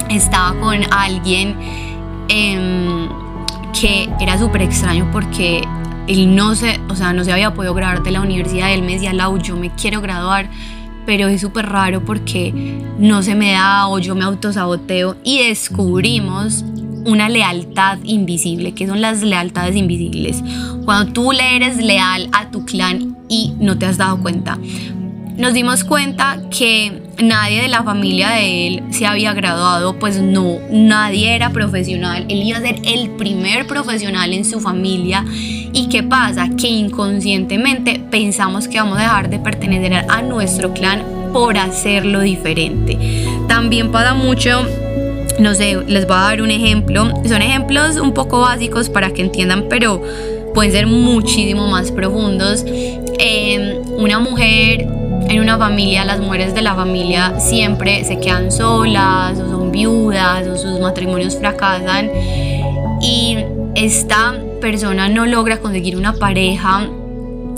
estaba 0.09 0.59
con 0.61 0.81
alguien 0.93 1.57
em, 2.29 3.09
que 3.79 4.09
era 4.21 4.39
súper 4.39 4.63
extraño 4.63 5.09
porque 5.13 5.63
él 6.07 6.35
no 6.35 6.55
se, 6.55 6.81
o 6.89 6.97
sea, 6.97 7.13
no 7.13 7.25
se 7.25 7.33
había 7.33 7.55
podido 7.55 7.75
graduar 7.75 8.03
de 8.03 8.11
la 8.11 8.21
universidad. 8.21 8.73
Él 8.73 8.83
me 8.83 8.95
decía, 8.95 9.13
Lau, 9.13 9.39
yo 9.39 9.57
me 9.57 9.71
quiero 9.71 10.01
graduar, 10.01 10.49
pero 11.07 11.29
es 11.29 11.41
súper 11.41 11.67
raro 11.67 12.05
porque 12.05 12.53
no 12.99 13.23
se 13.23 13.35
me 13.35 13.53
da 13.53 13.89
o 13.89 13.99
yo 13.99 14.15
me 14.15 14.25
autosaboteo. 14.25 15.17
Y 15.25 15.47
descubrimos 15.49 16.65
una 17.07 17.29
lealtad 17.29 17.99
invisible. 18.05 18.73
¿Qué 18.73 18.87
son 18.87 19.01
las 19.01 19.23
lealtades 19.23 19.77
invisibles? 19.77 20.43
Cuando 20.85 21.13
tú 21.13 21.33
le 21.33 21.57
eres 21.57 21.77
leal 21.79 22.29
a 22.33 22.51
tu 22.51 22.65
clan 22.65 23.17
y 23.29 23.55
no 23.59 23.79
te 23.79 23.87
has 23.87 23.97
dado 23.97 24.21
cuenta. 24.21 24.59
Nos 25.37 25.53
dimos 25.53 25.83
cuenta 25.83 26.39
que 26.57 26.93
nadie 27.21 27.63
de 27.63 27.69
la 27.69 27.83
familia 27.83 28.31
de 28.31 28.69
él 28.69 28.83
se 28.91 29.05
había 29.05 29.35
graduado, 29.35 29.99
pues 29.99 30.21
no, 30.21 30.59
nadie 30.71 31.35
era 31.35 31.51
profesional. 31.51 32.25
Él 32.29 32.45
iba 32.45 32.59
a 32.59 32.61
ser 32.61 32.77
el 32.85 33.11
primer 33.11 33.67
profesional 33.67 34.33
en 34.33 34.45
su 34.45 34.61
familia. 34.61 35.25
¿Y 35.29 35.89
qué 35.89 36.05
pasa? 36.05 36.49
Que 36.57 36.69
inconscientemente 36.69 38.01
pensamos 38.13 38.69
que 38.69 38.79
vamos 38.79 38.99
a 38.99 39.03
dejar 39.03 39.29
de 39.29 39.41
pertenecer 39.41 40.07
a 40.09 40.23
nuestro 40.23 40.73
clan 40.73 41.03
por 41.33 41.59
hacerlo 41.59 42.21
diferente. 42.21 42.97
También 43.49 43.91
pasa 43.91 44.15
mucho 44.15 44.65
no 45.41 45.53
sé, 45.53 45.77
les 45.89 46.07
voy 46.07 46.17
a 46.17 46.21
dar 46.21 46.43
un 46.43 46.53
ejemplo. 46.53 47.11
Son 47.27 47.43
ejemplos 47.43 47.97
un 47.97 48.15
poco 48.15 48.43
básicos 48.43 48.89
para 48.89 49.11
que 49.11 49.23
entiendan, 49.23 49.67
pero 49.69 50.01
pueden 50.55 50.71
ser 50.71 50.87
muchísimo 50.87 51.67
más 51.67 51.91
profundos. 51.91 52.65
Em, 53.19 53.79
una 53.99 54.21
mujer 54.21 54.87
en 55.29 55.41
una 55.41 55.59
familia, 55.59 56.05
las 56.05 56.21
mujeres 56.21 56.55
de 56.55 56.63
la 56.63 56.75
familia 56.75 57.39
siempre 57.41 58.05
se 58.05 58.21
quedan 58.21 58.51
solas 58.51 59.39
o 59.39 59.49
son 59.49 59.73
viudas 59.73 60.47
o 60.47 60.57
sus 60.57 60.81
matrimonios 60.81 61.37
fracasan 61.37 62.11
y 63.01 63.39
esta 63.75 64.35
persona 64.61 65.09
no 65.09 65.27
logra 65.27 65.59
conseguir 65.59 65.97
una 65.97 66.15
pareja 66.15 66.89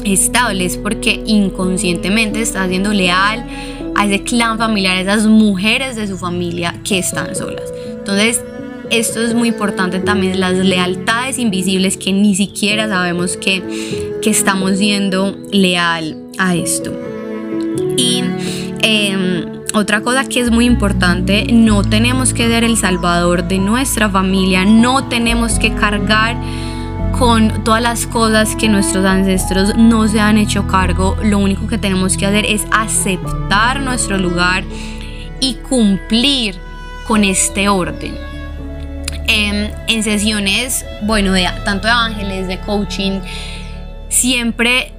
estable 0.04 0.64
es 0.64 0.76
porque 0.76 1.22
inconscientemente 1.26 2.40
está 2.40 2.68
siendo 2.68 2.92
leal 2.92 3.44
a 3.94 4.06
ese 4.06 4.22
clan 4.22 4.58
familiar, 4.58 4.96
a 4.96 5.00
esas 5.00 5.26
mujeres 5.26 5.96
de 5.96 6.06
su 6.06 6.18
familia 6.18 6.74
que 6.84 6.98
están 6.98 7.34
solas. 7.34 7.72
Entonces, 7.98 8.42
esto 8.90 9.20
es 9.20 9.34
muy 9.34 9.48
importante 9.48 9.98
también, 9.98 10.38
las 10.38 10.54
lealtades 10.54 11.38
invisibles 11.38 11.96
que 11.96 12.12
ni 12.12 12.36
siquiera 12.36 12.88
sabemos 12.88 13.36
que, 13.36 13.62
que 14.22 14.30
estamos 14.30 14.78
siendo 14.78 15.36
leal 15.50 16.16
a 16.38 16.54
esto. 16.54 17.05
Y 17.96 18.22
em, 18.82 19.44
otra 19.74 20.00
cosa 20.00 20.24
que 20.24 20.40
es 20.40 20.50
muy 20.50 20.64
importante, 20.64 21.46
no 21.52 21.82
tenemos 21.82 22.32
que 22.32 22.46
ser 22.46 22.64
el 22.64 22.76
salvador 22.76 23.46
de 23.48 23.58
nuestra 23.58 24.08
familia, 24.08 24.64
no 24.64 25.04
tenemos 25.04 25.58
que 25.58 25.74
cargar 25.74 26.36
con 27.18 27.64
todas 27.64 27.82
las 27.82 28.06
cosas 28.06 28.54
que 28.56 28.68
nuestros 28.68 29.04
ancestros 29.04 29.76
no 29.76 30.06
se 30.06 30.20
han 30.20 30.36
hecho 30.36 30.66
cargo. 30.66 31.16
Lo 31.22 31.38
único 31.38 31.66
que 31.66 31.78
tenemos 31.78 32.16
que 32.16 32.26
hacer 32.26 32.44
es 32.44 32.66
aceptar 32.70 33.80
nuestro 33.80 34.18
lugar 34.18 34.64
y 35.40 35.54
cumplir 35.54 36.56
con 37.06 37.24
este 37.24 37.68
orden. 37.68 38.14
Em, 39.28 39.70
en, 39.88 40.02
sesiones, 40.04 40.84
bueno, 41.02 41.32
de, 41.32 41.48
tanto 41.64 41.88
de 41.88 41.92
ángeles, 41.92 42.48
de 42.48 42.58
coaching, 42.60 43.20
siempre 44.08 44.92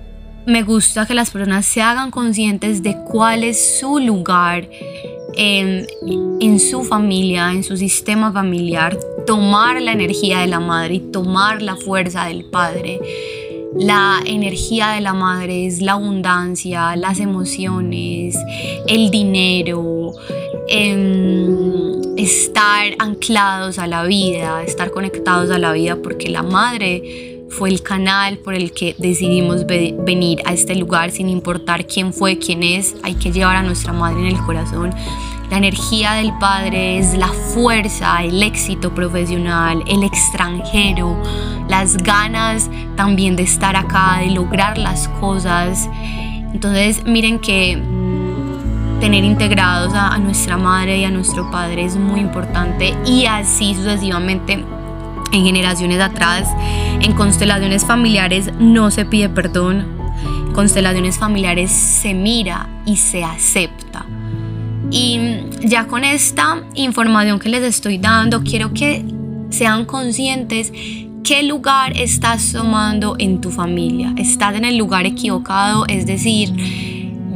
me 0.47 0.63
gusta 0.63 1.05
que 1.05 1.13
las 1.13 1.29
personas 1.29 1.65
se 1.65 1.81
hagan 1.81 2.09
conscientes 2.09 2.81
de 2.81 2.95
cuál 3.03 3.43
es 3.43 3.79
su 3.79 3.99
lugar 3.99 4.69
en, 5.35 6.59
su 6.59 6.85
familia, 6.85 7.51
en 7.51 7.65
su 7.65 7.75
sistema 7.75 8.31
familiar, 8.31 8.97
tomar 9.25 9.81
la 9.81 9.91
energía 9.91 10.39
de 10.39 10.47
la 10.47 10.61
madre 10.61 10.95
y 10.95 10.99
tomar 11.11 11.61
la 11.61 11.75
fuerza 11.75 12.25
del 12.27 12.45
padre. 12.45 13.01
La 13.75 14.21
energía 14.25 14.91
de 14.91 15.01
la 15.01 15.13
madre 15.13 15.67
es 15.67 15.81
la 15.81 15.91
abundancia, 15.91 16.95
las 16.95 17.19
emociones, 17.19 18.37
el 18.87 19.11
dinero, 19.11 20.13
em, 20.69 22.15
estar 22.15 22.93
anclados 22.99 23.79
a 23.79 23.85
la 23.85 24.05
vida, 24.05 24.63
estar 24.63 24.91
conectados 24.91 25.51
a 25.51 25.59
la 25.59 25.73
vida, 25.73 25.97
porque 26.01 26.29
la 26.29 26.41
madre 26.41 27.36
fue 27.49 27.69
el 27.69 27.81
canal 27.81 28.37
por 28.37 28.53
el 28.53 28.71
que 28.71 28.95
decidimos 28.97 29.65
venir 29.65 30.41
a 30.45 30.53
este 30.53 30.75
lugar 30.75 31.11
sin 31.11 31.29
importar 31.29 31.85
quién 31.85 32.13
fue, 32.13 32.37
quién 32.37 32.63
es. 32.63 32.95
Hay 33.03 33.15
que 33.15 33.31
llevar 33.31 33.55
a 33.55 33.63
nuestra 33.63 33.93
madre 33.93 34.19
en 34.21 34.35
el 34.35 34.43
corazón. 34.43 34.93
La 35.49 35.57
energía 35.57 36.13
del 36.13 36.33
padre 36.39 36.97
es 36.97 37.17
la 37.17 37.29
fuerza, 37.29 38.21
el 38.23 38.43
éxito 38.43 38.93
profesional, 38.93 39.81
el 39.87 40.03
extranjero, 40.03 41.17
las 41.69 41.95
ganas 41.97 42.69
también 42.97 43.37
de 43.37 43.43
estar 43.43 43.77
acá, 43.77 44.17
de 44.19 44.31
lograr 44.31 44.77
las 44.77 45.07
cosas. 45.07 45.89
Entonces 46.53 47.05
miren 47.05 47.39
que 47.39 47.81
tener 48.99 49.23
integrados 49.23 49.93
a, 49.93 50.09
a 50.09 50.17
nuestra 50.17 50.57
madre 50.57 50.97
y 50.97 51.05
a 51.05 51.11
nuestro 51.11 51.49
padre 51.49 51.85
es 51.85 51.95
muy 51.95 52.19
importante 52.19 52.93
y 53.05 53.25
así 53.25 53.73
sucesivamente 53.73 54.65
en 55.31 55.43
generaciones 55.43 55.99
atrás. 55.99 56.47
En 57.01 57.13
constelaciones 57.13 57.85
familiares 57.85 58.51
no 58.59 58.91
se 58.91 59.05
pide 59.05 59.29
perdón. 59.29 59.85
Constelaciones 60.53 61.17
familiares 61.17 61.71
se 61.71 62.13
mira 62.13 62.67
y 62.85 62.97
se 62.97 63.23
acepta. 63.23 64.05
Y 64.89 65.19
ya 65.61 65.87
con 65.87 66.03
esta 66.03 66.63
información 66.73 67.39
que 67.39 67.49
les 67.49 67.63
estoy 67.63 67.97
dando, 67.97 68.41
quiero 68.43 68.73
que 68.73 69.03
sean 69.49 69.85
conscientes 69.85 70.71
qué 71.23 71.43
lugar 71.43 71.91
estás 71.97 72.53
tomando 72.53 73.15
en 73.19 73.41
tu 73.41 73.51
familia. 73.51 74.13
Estás 74.17 74.55
en 74.55 74.65
el 74.65 74.77
lugar 74.77 75.05
equivocado, 75.05 75.85
es 75.87 76.05
decir, 76.05 76.53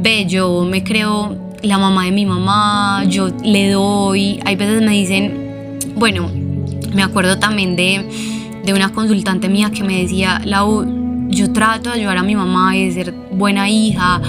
ve, 0.00 0.24
yo 0.26 0.64
me 0.64 0.82
creo 0.82 1.36
la 1.62 1.78
mamá 1.78 2.04
de 2.04 2.10
mi 2.10 2.26
mamá, 2.26 3.04
yo 3.06 3.28
le 3.44 3.70
doy, 3.70 4.40
hay 4.44 4.56
veces 4.56 4.82
me 4.82 4.92
dicen, 4.92 5.78
bueno, 5.94 6.30
me 6.94 7.02
acuerdo 7.02 7.38
también 7.38 7.76
de, 7.76 8.08
de 8.64 8.72
una 8.72 8.92
consultante 8.92 9.48
mía 9.48 9.70
que 9.70 9.82
me 9.82 10.02
decía, 10.02 10.40
Lau, 10.44 11.28
yo 11.28 11.52
trato 11.52 11.90
de 11.90 11.96
ayudar 11.96 12.18
a 12.18 12.22
mi 12.22 12.36
mamá 12.36 12.76
y 12.76 12.86
de 12.86 12.92
ser 12.92 13.12
buena 13.12 13.68
hija, 13.68 14.20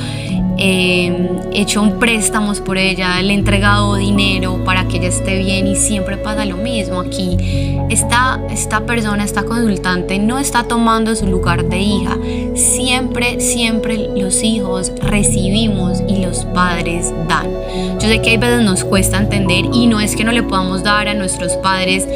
eh, 0.57 1.29
he 1.51 1.61
hecho 1.61 1.83
préstamos 1.99 2.61
por 2.61 2.77
ella, 2.77 3.21
le 3.21 3.33
he 3.33 3.35
entregado 3.35 3.95
dinero 3.95 4.63
para 4.63 4.87
que 4.87 4.97
ella 4.97 5.07
esté 5.07 5.39
bien 5.39 5.67
y 5.67 5.75
siempre 5.75 6.17
pasa 6.17 6.45
lo 6.45 6.57
mismo. 6.57 6.99
Aquí 6.99 7.37
esta, 7.89 8.39
esta 8.49 8.85
persona, 8.85 9.23
esta 9.23 9.43
consultante 9.43 10.19
no 10.19 10.39
está 10.39 10.63
tomando 10.63 11.15
su 11.15 11.27
lugar 11.27 11.65
de 11.65 11.79
hija. 11.79 12.17
Siempre, 12.55 13.39
siempre 13.39 14.09
los 14.15 14.43
hijos 14.43 14.91
recibimos 15.01 16.01
y 16.07 16.23
los 16.23 16.45
padres 16.45 17.11
dan. 17.27 17.47
Yo 17.99 18.07
sé 18.07 18.21
que 18.21 18.31
hay 18.31 18.37
veces 18.37 18.61
nos 18.61 18.83
cuesta 18.83 19.17
entender 19.17 19.65
y 19.73 19.87
no 19.87 19.99
es 19.99 20.15
que 20.15 20.23
no 20.23 20.31
le 20.31 20.43
podamos 20.43 20.83
dar 20.83 21.07
a 21.07 21.13
nuestros 21.13 21.53
padres 21.57 22.07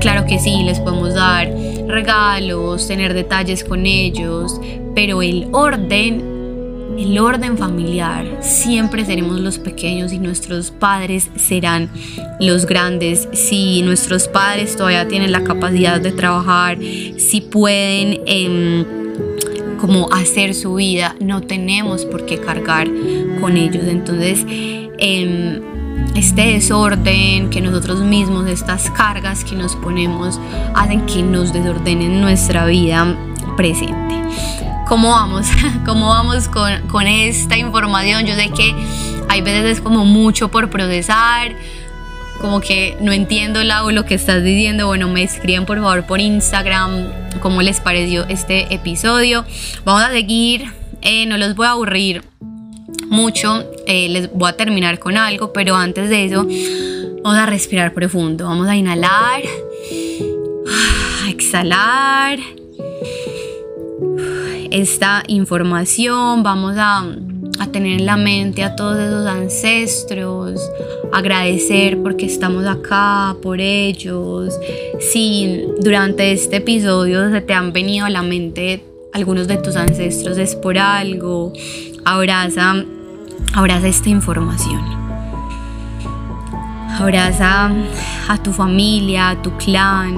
claro 0.00 0.26
que 0.26 0.38
sí, 0.38 0.62
les 0.62 0.80
podemos 0.80 1.14
dar 1.14 1.48
regalos, 1.86 2.86
tener 2.86 3.14
detalles 3.14 3.64
con 3.64 3.86
ellos, 3.86 4.60
pero 4.94 5.22
el 5.22 5.48
orden, 5.52 6.96
el 6.98 7.18
orden 7.18 7.56
familiar, 7.56 8.38
siempre 8.40 9.04
seremos 9.04 9.40
los 9.40 9.58
pequeños 9.58 10.12
y 10.12 10.18
nuestros 10.18 10.70
padres 10.70 11.30
serán 11.36 11.90
los 12.40 12.66
grandes. 12.66 13.28
Si 13.32 13.82
nuestros 13.82 14.28
padres 14.28 14.76
todavía 14.76 15.06
tienen 15.08 15.32
la 15.32 15.44
capacidad 15.44 16.00
de 16.00 16.12
trabajar, 16.12 16.78
si 16.78 17.40
pueden... 17.40 18.20
Em, 18.26 19.06
como 19.76 20.12
hacer 20.12 20.54
su 20.54 20.74
vida, 20.74 21.14
no 21.20 21.42
tenemos 21.42 22.06
por 22.06 22.24
qué 22.24 22.38
cargar 22.40 22.88
con 23.40 23.56
ellos. 23.56 23.84
Entonces, 23.86 24.44
eh, 24.98 25.60
este 26.14 26.52
desorden 26.52 27.50
que 27.50 27.60
nosotros 27.60 28.00
mismos, 28.00 28.48
estas 28.48 28.90
cargas 28.90 29.44
que 29.44 29.54
nos 29.54 29.76
ponemos, 29.76 30.40
hacen 30.74 31.04
que 31.06 31.22
nos 31.22 31.52
desordenen 31.52 32.20
nuestra 32.20 32.66
vida 32.66 33.16
presente. 33.56 34.14
¿Cómo 34.88 35.10
vamos? 35.10 35.46
¿Cómo 35.84 36.08
vamos 36.08 36.48
con, 36.48 36.80
con 36.88 37.06
esta 37.06 37.56
información? 37.56 38.24
Yo 38.24 38.34
sé 38.34 38.50
que 38.50 38.74
hay 39.28 39.40
veces 39.40 39.78
es 39.78 39.80
como 39.80 40.04
mucho 40.04 40.48
por 40.48 40.70
procesar, 40.70 41.54
como 42.40 42.60
que 42.60 42.96
no 43.00 43.12
entiendo 43.12 43.62
Lau 43.64 43.90
lo 43.90 44.04
que 44.04 44.14
estás 44.14 44.42
diciendo, 44.42 44.86
bueno, 44.86 45.08
me 45.08 45.22
escriben 45.22 45.66
por 45.66 45.78
favor 45.78 46.04
por 46.04 46.20
Instagram 46.20 47.06
cómo 47.40 47.62
les 47.62 47.80
pareció 47.80 48.26
este 48.28 48.72
episodio. 48.74 49.44
Vamos 49.84 50.02
a 50.02 50.10
seguir, 50.10 50.72
eh, 51.02 51.26
no 51.26 51.38
los 51.38 51.54
voy 51.54 51.66
a 51.66 51.70
aburrir 51.70 52.22
mucho. 53.08 53.64
Eh, 53.86 54.08
les 54.08 54.32
voy 54.32 54.48
a 54.48 54.56
terminar 54.56 54.98
con 54.98 55.16
algo, 55.16 55.52
pero 55.52 55.74
antes 55.74 56.08
de 56.10 56.24
eso 56.24 56.46
vamos 57.22 57.38
a 57.38 57.46
respirar 57.46 57.92
profundo. 57.92 58.46
Vamos 58.46 58.68
a 58.68 58.76
inhalar, 58.76 59.42
exhalar 61.28 62.38
esta 64.70 65.22
información. 65.26 66.42
Vamos 66.42 66.76
a, 66.78 67.06
a 67.58 67.66
tener 67.68 68.00
en 68.00 68.06
la 68.06 68.16
mente 68.16 68.62
a 68.62 68.76
todos 68.76 68.98
esos 68.98 69.26
ancestros, 69.26 70.60
agradecer 71.12 72.02
porque 72.02 72.26
estamos 72.26 72.66
acá 72.66 73.36
por 73.42 73.60
ellos. 73.60 74.54
Si 75.00 75.64
durante 75.80 76.32
este 76.32 76.56
episodio 76.56 77.30
se 77.30 77.40
te 77.40 77.54
han 77.54 77.72
venido 77.72 78.06
a 78.06 78.10
la 78.10 78.22
mente 78.22 78.84
algunos 79.16 79.48
de 79.48 79.56
tus 79.56 79.76
ancestros 79.76 80.36
es 80.36 80.54
por 80.54 80.76
algo. 80.76 81.50
Abraza 82.04 82.84
Abraza 83.54 83.88
esta 83.88 84.10
información. 84.10 84.82
Abraza 87.00 87.70
a 88.28 88.38
tu 88.42 88.52
familia, 88.52 89.30
a 89.30 89.40
tu 89.40 89.52
clan. 89.52 90.14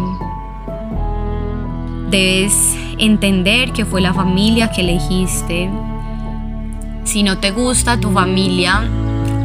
Debes 2.11 2.77
entender 2.99 3.73
que 3.73 3.85
fue 3.85 4.01
la 4.01 4.13
familia 4.13 4.73
que 4.73 4.81
elegiste. 4.81 5.71
Si 7.05 7.23
no 7.23 7.39
te 7.39 7.53
gusta 7.53 8.01
tu 8.01 8.11
familia, 8.11 8.83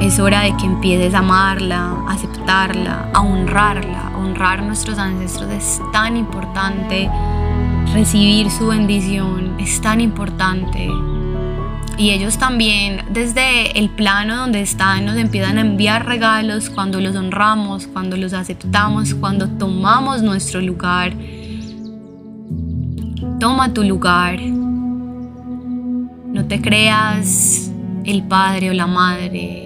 es 0.02 0.20
hora 0.20 0.42
de 0.42 0.58
que 0.58 0.66
empieces 0.66 1.14
a 1.14 1.20
amarla, 1.20 1.96
a 2.08 2.14
aceptarla, 2.14 3.10
a 3.14 3.22
honrarla. 3.22 4.14
Honrar 4.18 4.62
a 4.62 4.64
nuestros 4.64 4.98
ancestros 4.98 5.52
es 5.52 5.80
tan 5.92 6.18
importante. 6.18 7.08
Recibir 7.94 8.50
su 8.50 8.68
bendición 8.68 9.56
es 9.60 9.80
tan 9.80 10.02
importante. 10.02 10.90
Y 11.98 12.10
ellos 12.10 12.40
también, 12.40 13.06
desde 13.12 13.78
el 13.78 13.90
plano 13.90 14.36
donde 14.36 14.62
están, 14.62 15.06
nos 15.06 15.18
empiezan 15.18 15.60
a 15.60 15.62
enviar 15.62 16.08
regalos 16.08 16.70
cuando 16.70 17.00
los 17.00 17.16
honramos, 17.16 17.88
cuando 17.88 18.18
los 18.18 18.34
aceptamos, 18.34 19.14
cuando 19.14 19.48
tomamos 19.48 20.24
nuestro 20.24 20.60
lugar. 20.60 21.14
Toma 23.40 23.74
tu 23.74 23.84
lugar. 23.84 24.42
No 24.42 26.46
te 26.46 26.60
creas 26.60 27.72
el 28.06 28.24
padre 28.24 28.72
o 28.72 28.74
la 28.74 28.88
madre 28.88 29.64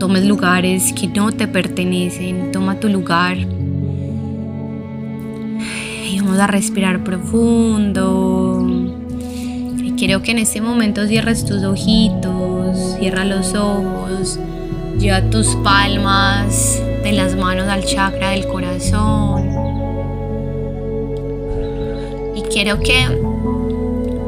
tomes 0.00 0.24
lugares 0.24 0.94
que 0.94 1.08
no 1.08 1.30
te 1.30 1.46
pertenecen, 1.46 2.52
toma 2.52 2.80
tu 2.80 2.88
lugar. 2.88 3.36
Vamos 6.22 6.38
a 6.38 6.46
respirar 6.46 7.02
profundo. 7.02 8.66
Quiero 9.96 10.22
que 10.22 10.32
en 10.32 10.38
este 10.38 10.60
momento 10.60 11.06
cierres 11.06 11.46
tus 11.46 11.62
ojitos, 11.62 12.96
cierra 12.98 13.24
los 13.24 13.54
ojos, 13.54 14.38
lleva 14.98 15.22
tus 15.30 15.56
palmas 15.56 16.78
de 17.02 17.12
las 17.12 17.36
manos 17.36 17.68
al 17.68 17.84
chakra 17.84 18.30
del 18.30 18.46
corazón. 18.46 19.48
Y 22.36 22.42
quiero 22.42 22.80
que 22.80 23.06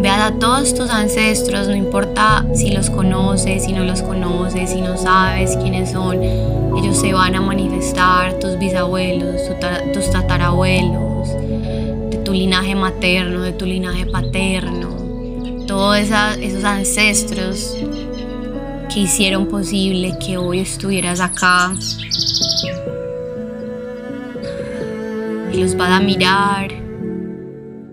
Veas 0.03 0.33
a 0.33 0.33
todos 0.33 0.75
tus 0.75 0.91
ancestros, 0.91 1.69
no 1.69 1.77
importa 1.77 2.45
si 2.55 2.73
los 2.73 2.91
conoces, 2.91 3.63
si 3.63 3.73
no 3.73 3.85
los 3.85 4.03
conoces, 4.03 4.71
si 4.71 4.81
no 4.81 4.97
sabes 4.97 5.57
quiénes 5.59 5.93
son, 5.93 6.21
ellos 6.21 6.97
se 6.97 7.13
van 7.13 7.37
a 7.37 7.41
manifestar, 7.41 8.33
tus 8.41 8.59
bisabuelos, 8.59 9.37
tus 9.95 10.11
tatarabuelos, 10.11 11.12
tu 12.33 12.39
linaje 12.39 12.75
materno, 12.75 13.43
de 13.43 13.53
tu 13.53 13.67
linaje 13.67 14.07
paterno, 14.07 14.89
todos 15.67 15.99
esos 15.99 16.65
ancestros 16.65 17.77
que 18.89 19.01
hicieron 19.01 19.49
posible 19.49 20.17
que 20.19 20.39
hoy 20.39 20.61
estuvieras 20.61 21.21
acá. 21.21 21.75
Y 25.53 25.59
los 25.59 25.77
vas 25.77 25.91
a 25.91 26.01
mirar 26.01 26.73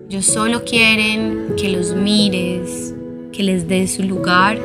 ellos 0.09 0.25
solo 0.25 0.63
quieren 0.63 1.55
que 1.57 1.67
los 1.67 1.93
mires, 1.93 2.95
que 3.33 3.43
les 3.43 3.67
des 3.67 3.95
su 3.95 4.03
lugar. 4.03 4.57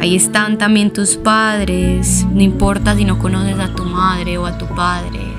Ahí 0.00 0.16
están 0.16 0.58
también 0.58 0.92
tus 0.92 1.16
padres, 1.16 2.26
no 2.28 2.42
importa 2.42 2.96
si 2.96 3.04
no 3.04 3.20
conoces 3.20 3.56
a 3.60 3.72
tu 3.72 3.84
madre 3.84 4.36
o 4.36 4.46
a 4.46 4.58
tu 4.58 4.66
padre. 4.66 5.33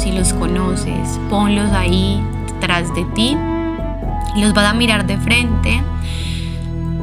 Si 0.00 0.12
los 0.12 0.32
conoces, 0.32 1.20
ponlos 1.28 1.70
ahí 1.72 2.20
detrás 2.48 2.92
de 2.94 3.04
ti 3.14 3.36
los 4.36 4.54
vas 4.54 4.66
a 4.66 4.74
mirar 4.74 5.06
de 5.06 5.18
frente 5.18 5.82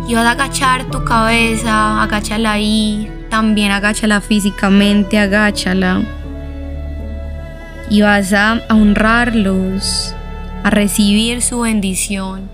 y 0.08 0.14
vas 0.14 0.26
a 0.26 0.32
agachar 0.32 0.86
tu 0.86 1.04
cabeza, 1.04 2.02
agáchala 2.02 2.54
ahí, 2.54 3.12
también 3.30 3.72
agáchala 3.72 4.22
físicamente, 4.22 5.18
agáchala 5.18 6.02
y 7.90 8.02
vas 8.02 8.34
a 8.34 8.62
honrarlos, 8.70 10.14
a 10.64 10.70
recibir 10.70 11.42
su 11.42 11.62
bendición. 11.62 12.50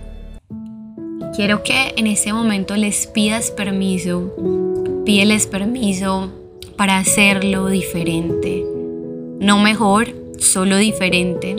Quiero 1.35 1.63
que 1.63 1.93
en 1.97 2.07
este 2.07 2.33
momento 2.33 2.75
les 2.75 3.07
pidas 3.07 3.51
permiso, 3.51 4.33
pídeles 5.05 5.47
permiso 5.47 6.31
para 6.77 6.97
hacerlo 6.97 7.67
diferente. 7.67 8.63
No 9.39 9.59
mejor, 9.59 10.22
solo 10.43 10.77
diferente. 10.77 11.55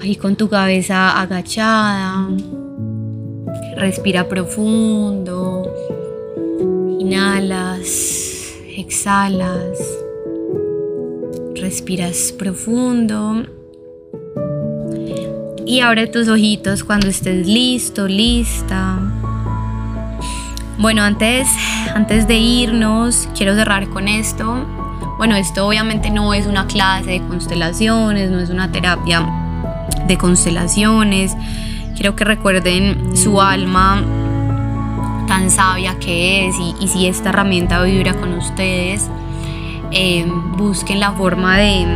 Ahí 0.00 0.16
con 0.16 0.36
tu 0.36 0.48
cabeza 0.48 1.20
agachada, 1.20 2.28
respira 3.76 4.28
profundo, 4.28 5.70
inhalas, 6.98 8.54
exhalas. 8.76 9.78
Respiras 11.54 12.32
profundo. 12.32 13.44
Y 15.66 15.80
abre 15.80 16.06
tus 16.06 16.28
ojitos 16.28 16.82
cuando 16.82 17.06
estés 17.08 17.46
listo, 17.46 18.08
lista. 18.08 18.98
Bueno, 20.78 21.02
antes, 21.02 21.46
antes 21.94 22.26
de 22.26 22.38
irnos, 22.38 23.28
quiero 23.36 23.54
cerrar 23.54 23.90
con 23.90 24.08
esto. 24.08 24.66
Bueno, 25.20 25.36
esto 25.36 25.68
obviamente 25.68 26.08
no 26.08 26.32
es 26.32 26.46
una 26.46 26.66
clase 26.66 27.10
de 27.10 27.20
constelaciones, 27.20 28.30
no 28.30 28.40
es 28.40 28.48
una 28.48 28.72
terapia 28.72 29.28
de 30.06 30.16
constelaciones. 30.16 31.36
Quiero 31.94 32.16
que 32.16 32.24
recuerden 32.24 33.14
su 33.14 33.38
alma 33.42 34.02
tan 35.28 35.50
sabia 35.50 35.98
que 35.98 36.48
es 36.48 36.56
y, 36.80 36.88
si 36.88 37.06
esta 37.06 37.28
herramienta 37.28 37.82
vibra 37.82 38.14
con 38.14 38.32
ustedes, 38.32 39.10
eh, 39.90 40.24
busquen 40.56 41.00
la 41.00 41.12
forma 41.12 41.58
de, 41.58 41.86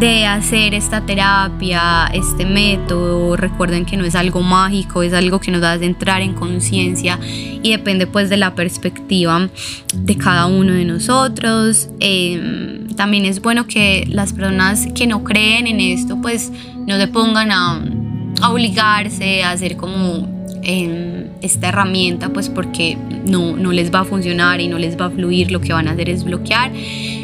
de 0.00 0.24
hacer 0.24 0.72
esta 0.72 1.02
terapia, 1.02 2.06
este 2.14 2.46
método. 2.46 3.36
Recuerden 3.36 3.84
que 3.84 3.98
no 3.98 4.06
es 4.06 4.14
algo 4.14 4.40
mágico, 4.40 5.02
es 5.02 5.12
algo 5.12 5.40
que 5.40 5.50
nos 5.50 5.62
hace 5.62 5.84
entrar 5.84 6.22
en 6.22 6.32
conciencia 6.32 7.18
y 7.22 7.70
depende 7.70 8.06
pues 8.06 8.30
de 8.30 8.38
la 8.38 8.54
perspectiva 8.54 9.50
de 9.94 10.16
cada 10.16 10.46
uno 10.46 10.72
de 10.72 10.86
nosotros. 10.86 11.90
Eh, 12.00 12.86
también 12.96 13.26
es 13.26 13.42
bueno 13.42 13.66
que 13.66 14.06
las 14.08 14.32
personas 14.32 14.86
que 14.94 15.06
no 15.06 15.22
creen 15.22 15.66
en 15.66 15.80
esto 15.80 16.18
pues 16.20 16.50
no 16.86 16.96
se 16.96 17.06
pongan 17.06 17.52
a 17.52 18.50
obligarse 18.50 19.44
a 19.44 19.50
hacer 19.50 19.76
como 19.76 20.39
esta 20.62 21.68
herramienta 21.68 22.28
pues 22.28 22.48
porque 22.48 22.96
no, 23.24 23.56
no 23.56 23.72
les 23.72 23.92
va 23.92 24.00
a 24.00 24.04
funcionar 24.04 24.60
y 24.60 24.68
no 24.68 24.78
les 24.78 24.98
va 25.00 25.06
a 25.06 25.10
fluir, 25.10 25.50
lo 25.50 25.60
que 25.60 25.72
van 25.72 25.88
a 25.88 25.92
hacer 25.92 26.08
es 26.10 26.24
bloquear. 26.24 26.70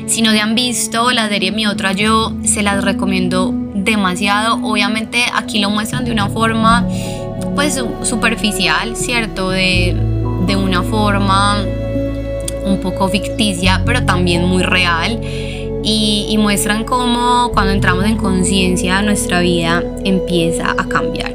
Si 0.06 0.22
no 0.22 0.30
se 0.30 0.40
han 0.40 0.54
visto 0.54 1.10
la 1.12 1.28
serie 1.28 1.52
Mi 1.52 1.66
Otra 1.66 1.92
Yo, 1.92 2.32
se 2.44 2.62
las 2.62 2.84
recomiendo 2.84 3.52
demasiado. 3.74 4.60
Obviamente 4.62 5.24
aquí 5.34 5.58
lo 5.58 5.70
muestran 5.70 6.04
de 6.04 6.12
una 6.12 6.28
forma 6.28 6.86
pues 7.54 7.82
superficial, 8.02 8.96
¿cierto? 8.96 9.50
De, 9.50 9.96
de 10.46 10.56
una 10.56 10.82
forma 10.82 11.64
un 12.64 12.80
poco 12.80 13.08
ficticia, 13.08 13.82
pero 13.84 14.04
también 14.04 14.44
muy 14.44 14.62
real. 14.62 15.20
Y, 15.82 16.26
y, 16.28 16.38
muestran 16.38 16.82
cómo 16.82 17.50
cuando 17.52 17.72
entramos 17.72 18.06
en 18.06 18.16
conciencia 18.16 19.02
nuestra 19.02 19.40
vida 19.40 19.84
empieza 20.04 20.72
a 20.72 20.88
cambiar. 20.88 21.32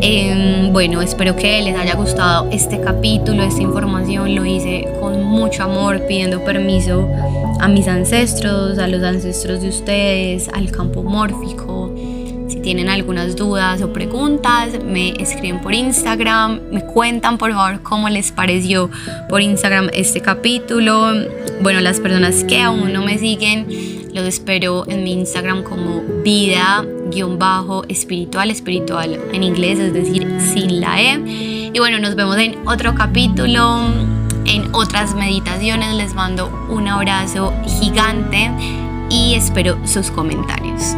Em, 0.00 0.72
bueno, 0.72 1.00
espero 1.00 1.36
que 1.36 1.62
les 1.62 1.76
haya 1.76 1.94
gustado 1.94 2.48
este 2.50 2.80
capítulo, 2.80 3.42
esta 3.42 3.62
información. 3.62 4.34
Lo 4.34 4.44
hice 4.44 4.88
con 5.00 5.22
mucho 5.22 5.62
amor, 5.62 6.06
pidiendo 6.06 6.44
permiso 6.44 7.08
a 7.60 7.68
mis 7.68 7.88
ancestros, 7.88 8.78
a 8.78 8.86
los 8.88 9.02
ancestros 9.02 9.62
de 9.62 9.68
ustedes, 9.68 10.48
al 10.50 10.70
campo 10.70 11.02
mórfico. 11.02 11.92
Si 12.48 12.60
tienen 12.60 12.88
algunas 12.88 13.36
dudas 13.36 13.82
o 13.82 13.92
preguntas, 13.92 14.70
me 14.84 15.10
escriben 15.20 15.60
por 15.60 15.74
Instagram, 15.74 16.60
me 16.70 16.84
cuentan 16.84 17.38
por 17.38 17.52
favor 17.52 17.82
cómo 17.82 18.08
les 18.08 18.30
pareció 18.30 18.90
por 19.28 19.40
Instagram 19.40 19.90
este 19.94 20.20
capítulo. 20.20 21.12
Bueno, 21.60 21.80
las 21.80 22.00
personas 22.00 22.44
que 22.44 22.60
aún 22.60 22.92
no 22.92 23.02
me 23.02 23.18
siguen, 23.18 23.66
los 24.14 24.24
espero 24.24 24.84
en 24.88 25.04
mi 25.04 25.12
Instagram 25.12 25.64
como 25.64 26.02
vida-espiritual, 27.10 28.50
espiritual 28.50 29.20
en 29.32 29.42
inglés, 29.42 29.78
es 29.78 29.92
decir, 29.92 30.26
sin 30.40 30.80
la 30.80 31.00
E. 31.00 31.70
Y 31.72 31.78
bueno, 31.78 31.98
nos 31.98 32.14
vemos 32.14 32.36
en 32.38 32.56
otro 32.66 32.94
capítulo, 32.94 33.80
en 34.44 34.74
otras 34.74 35.14
meditaciones. 35.14 35.94
Les 35.94 36.14
mando 36.14 36.50
un 36.68 36.88
abrazo 36.88 37.52
gigante 37.80 38.50
y 39.10 39.34
espero 39.34 39.78
sus 39.86 40.10
comentarios. 40.10 40.94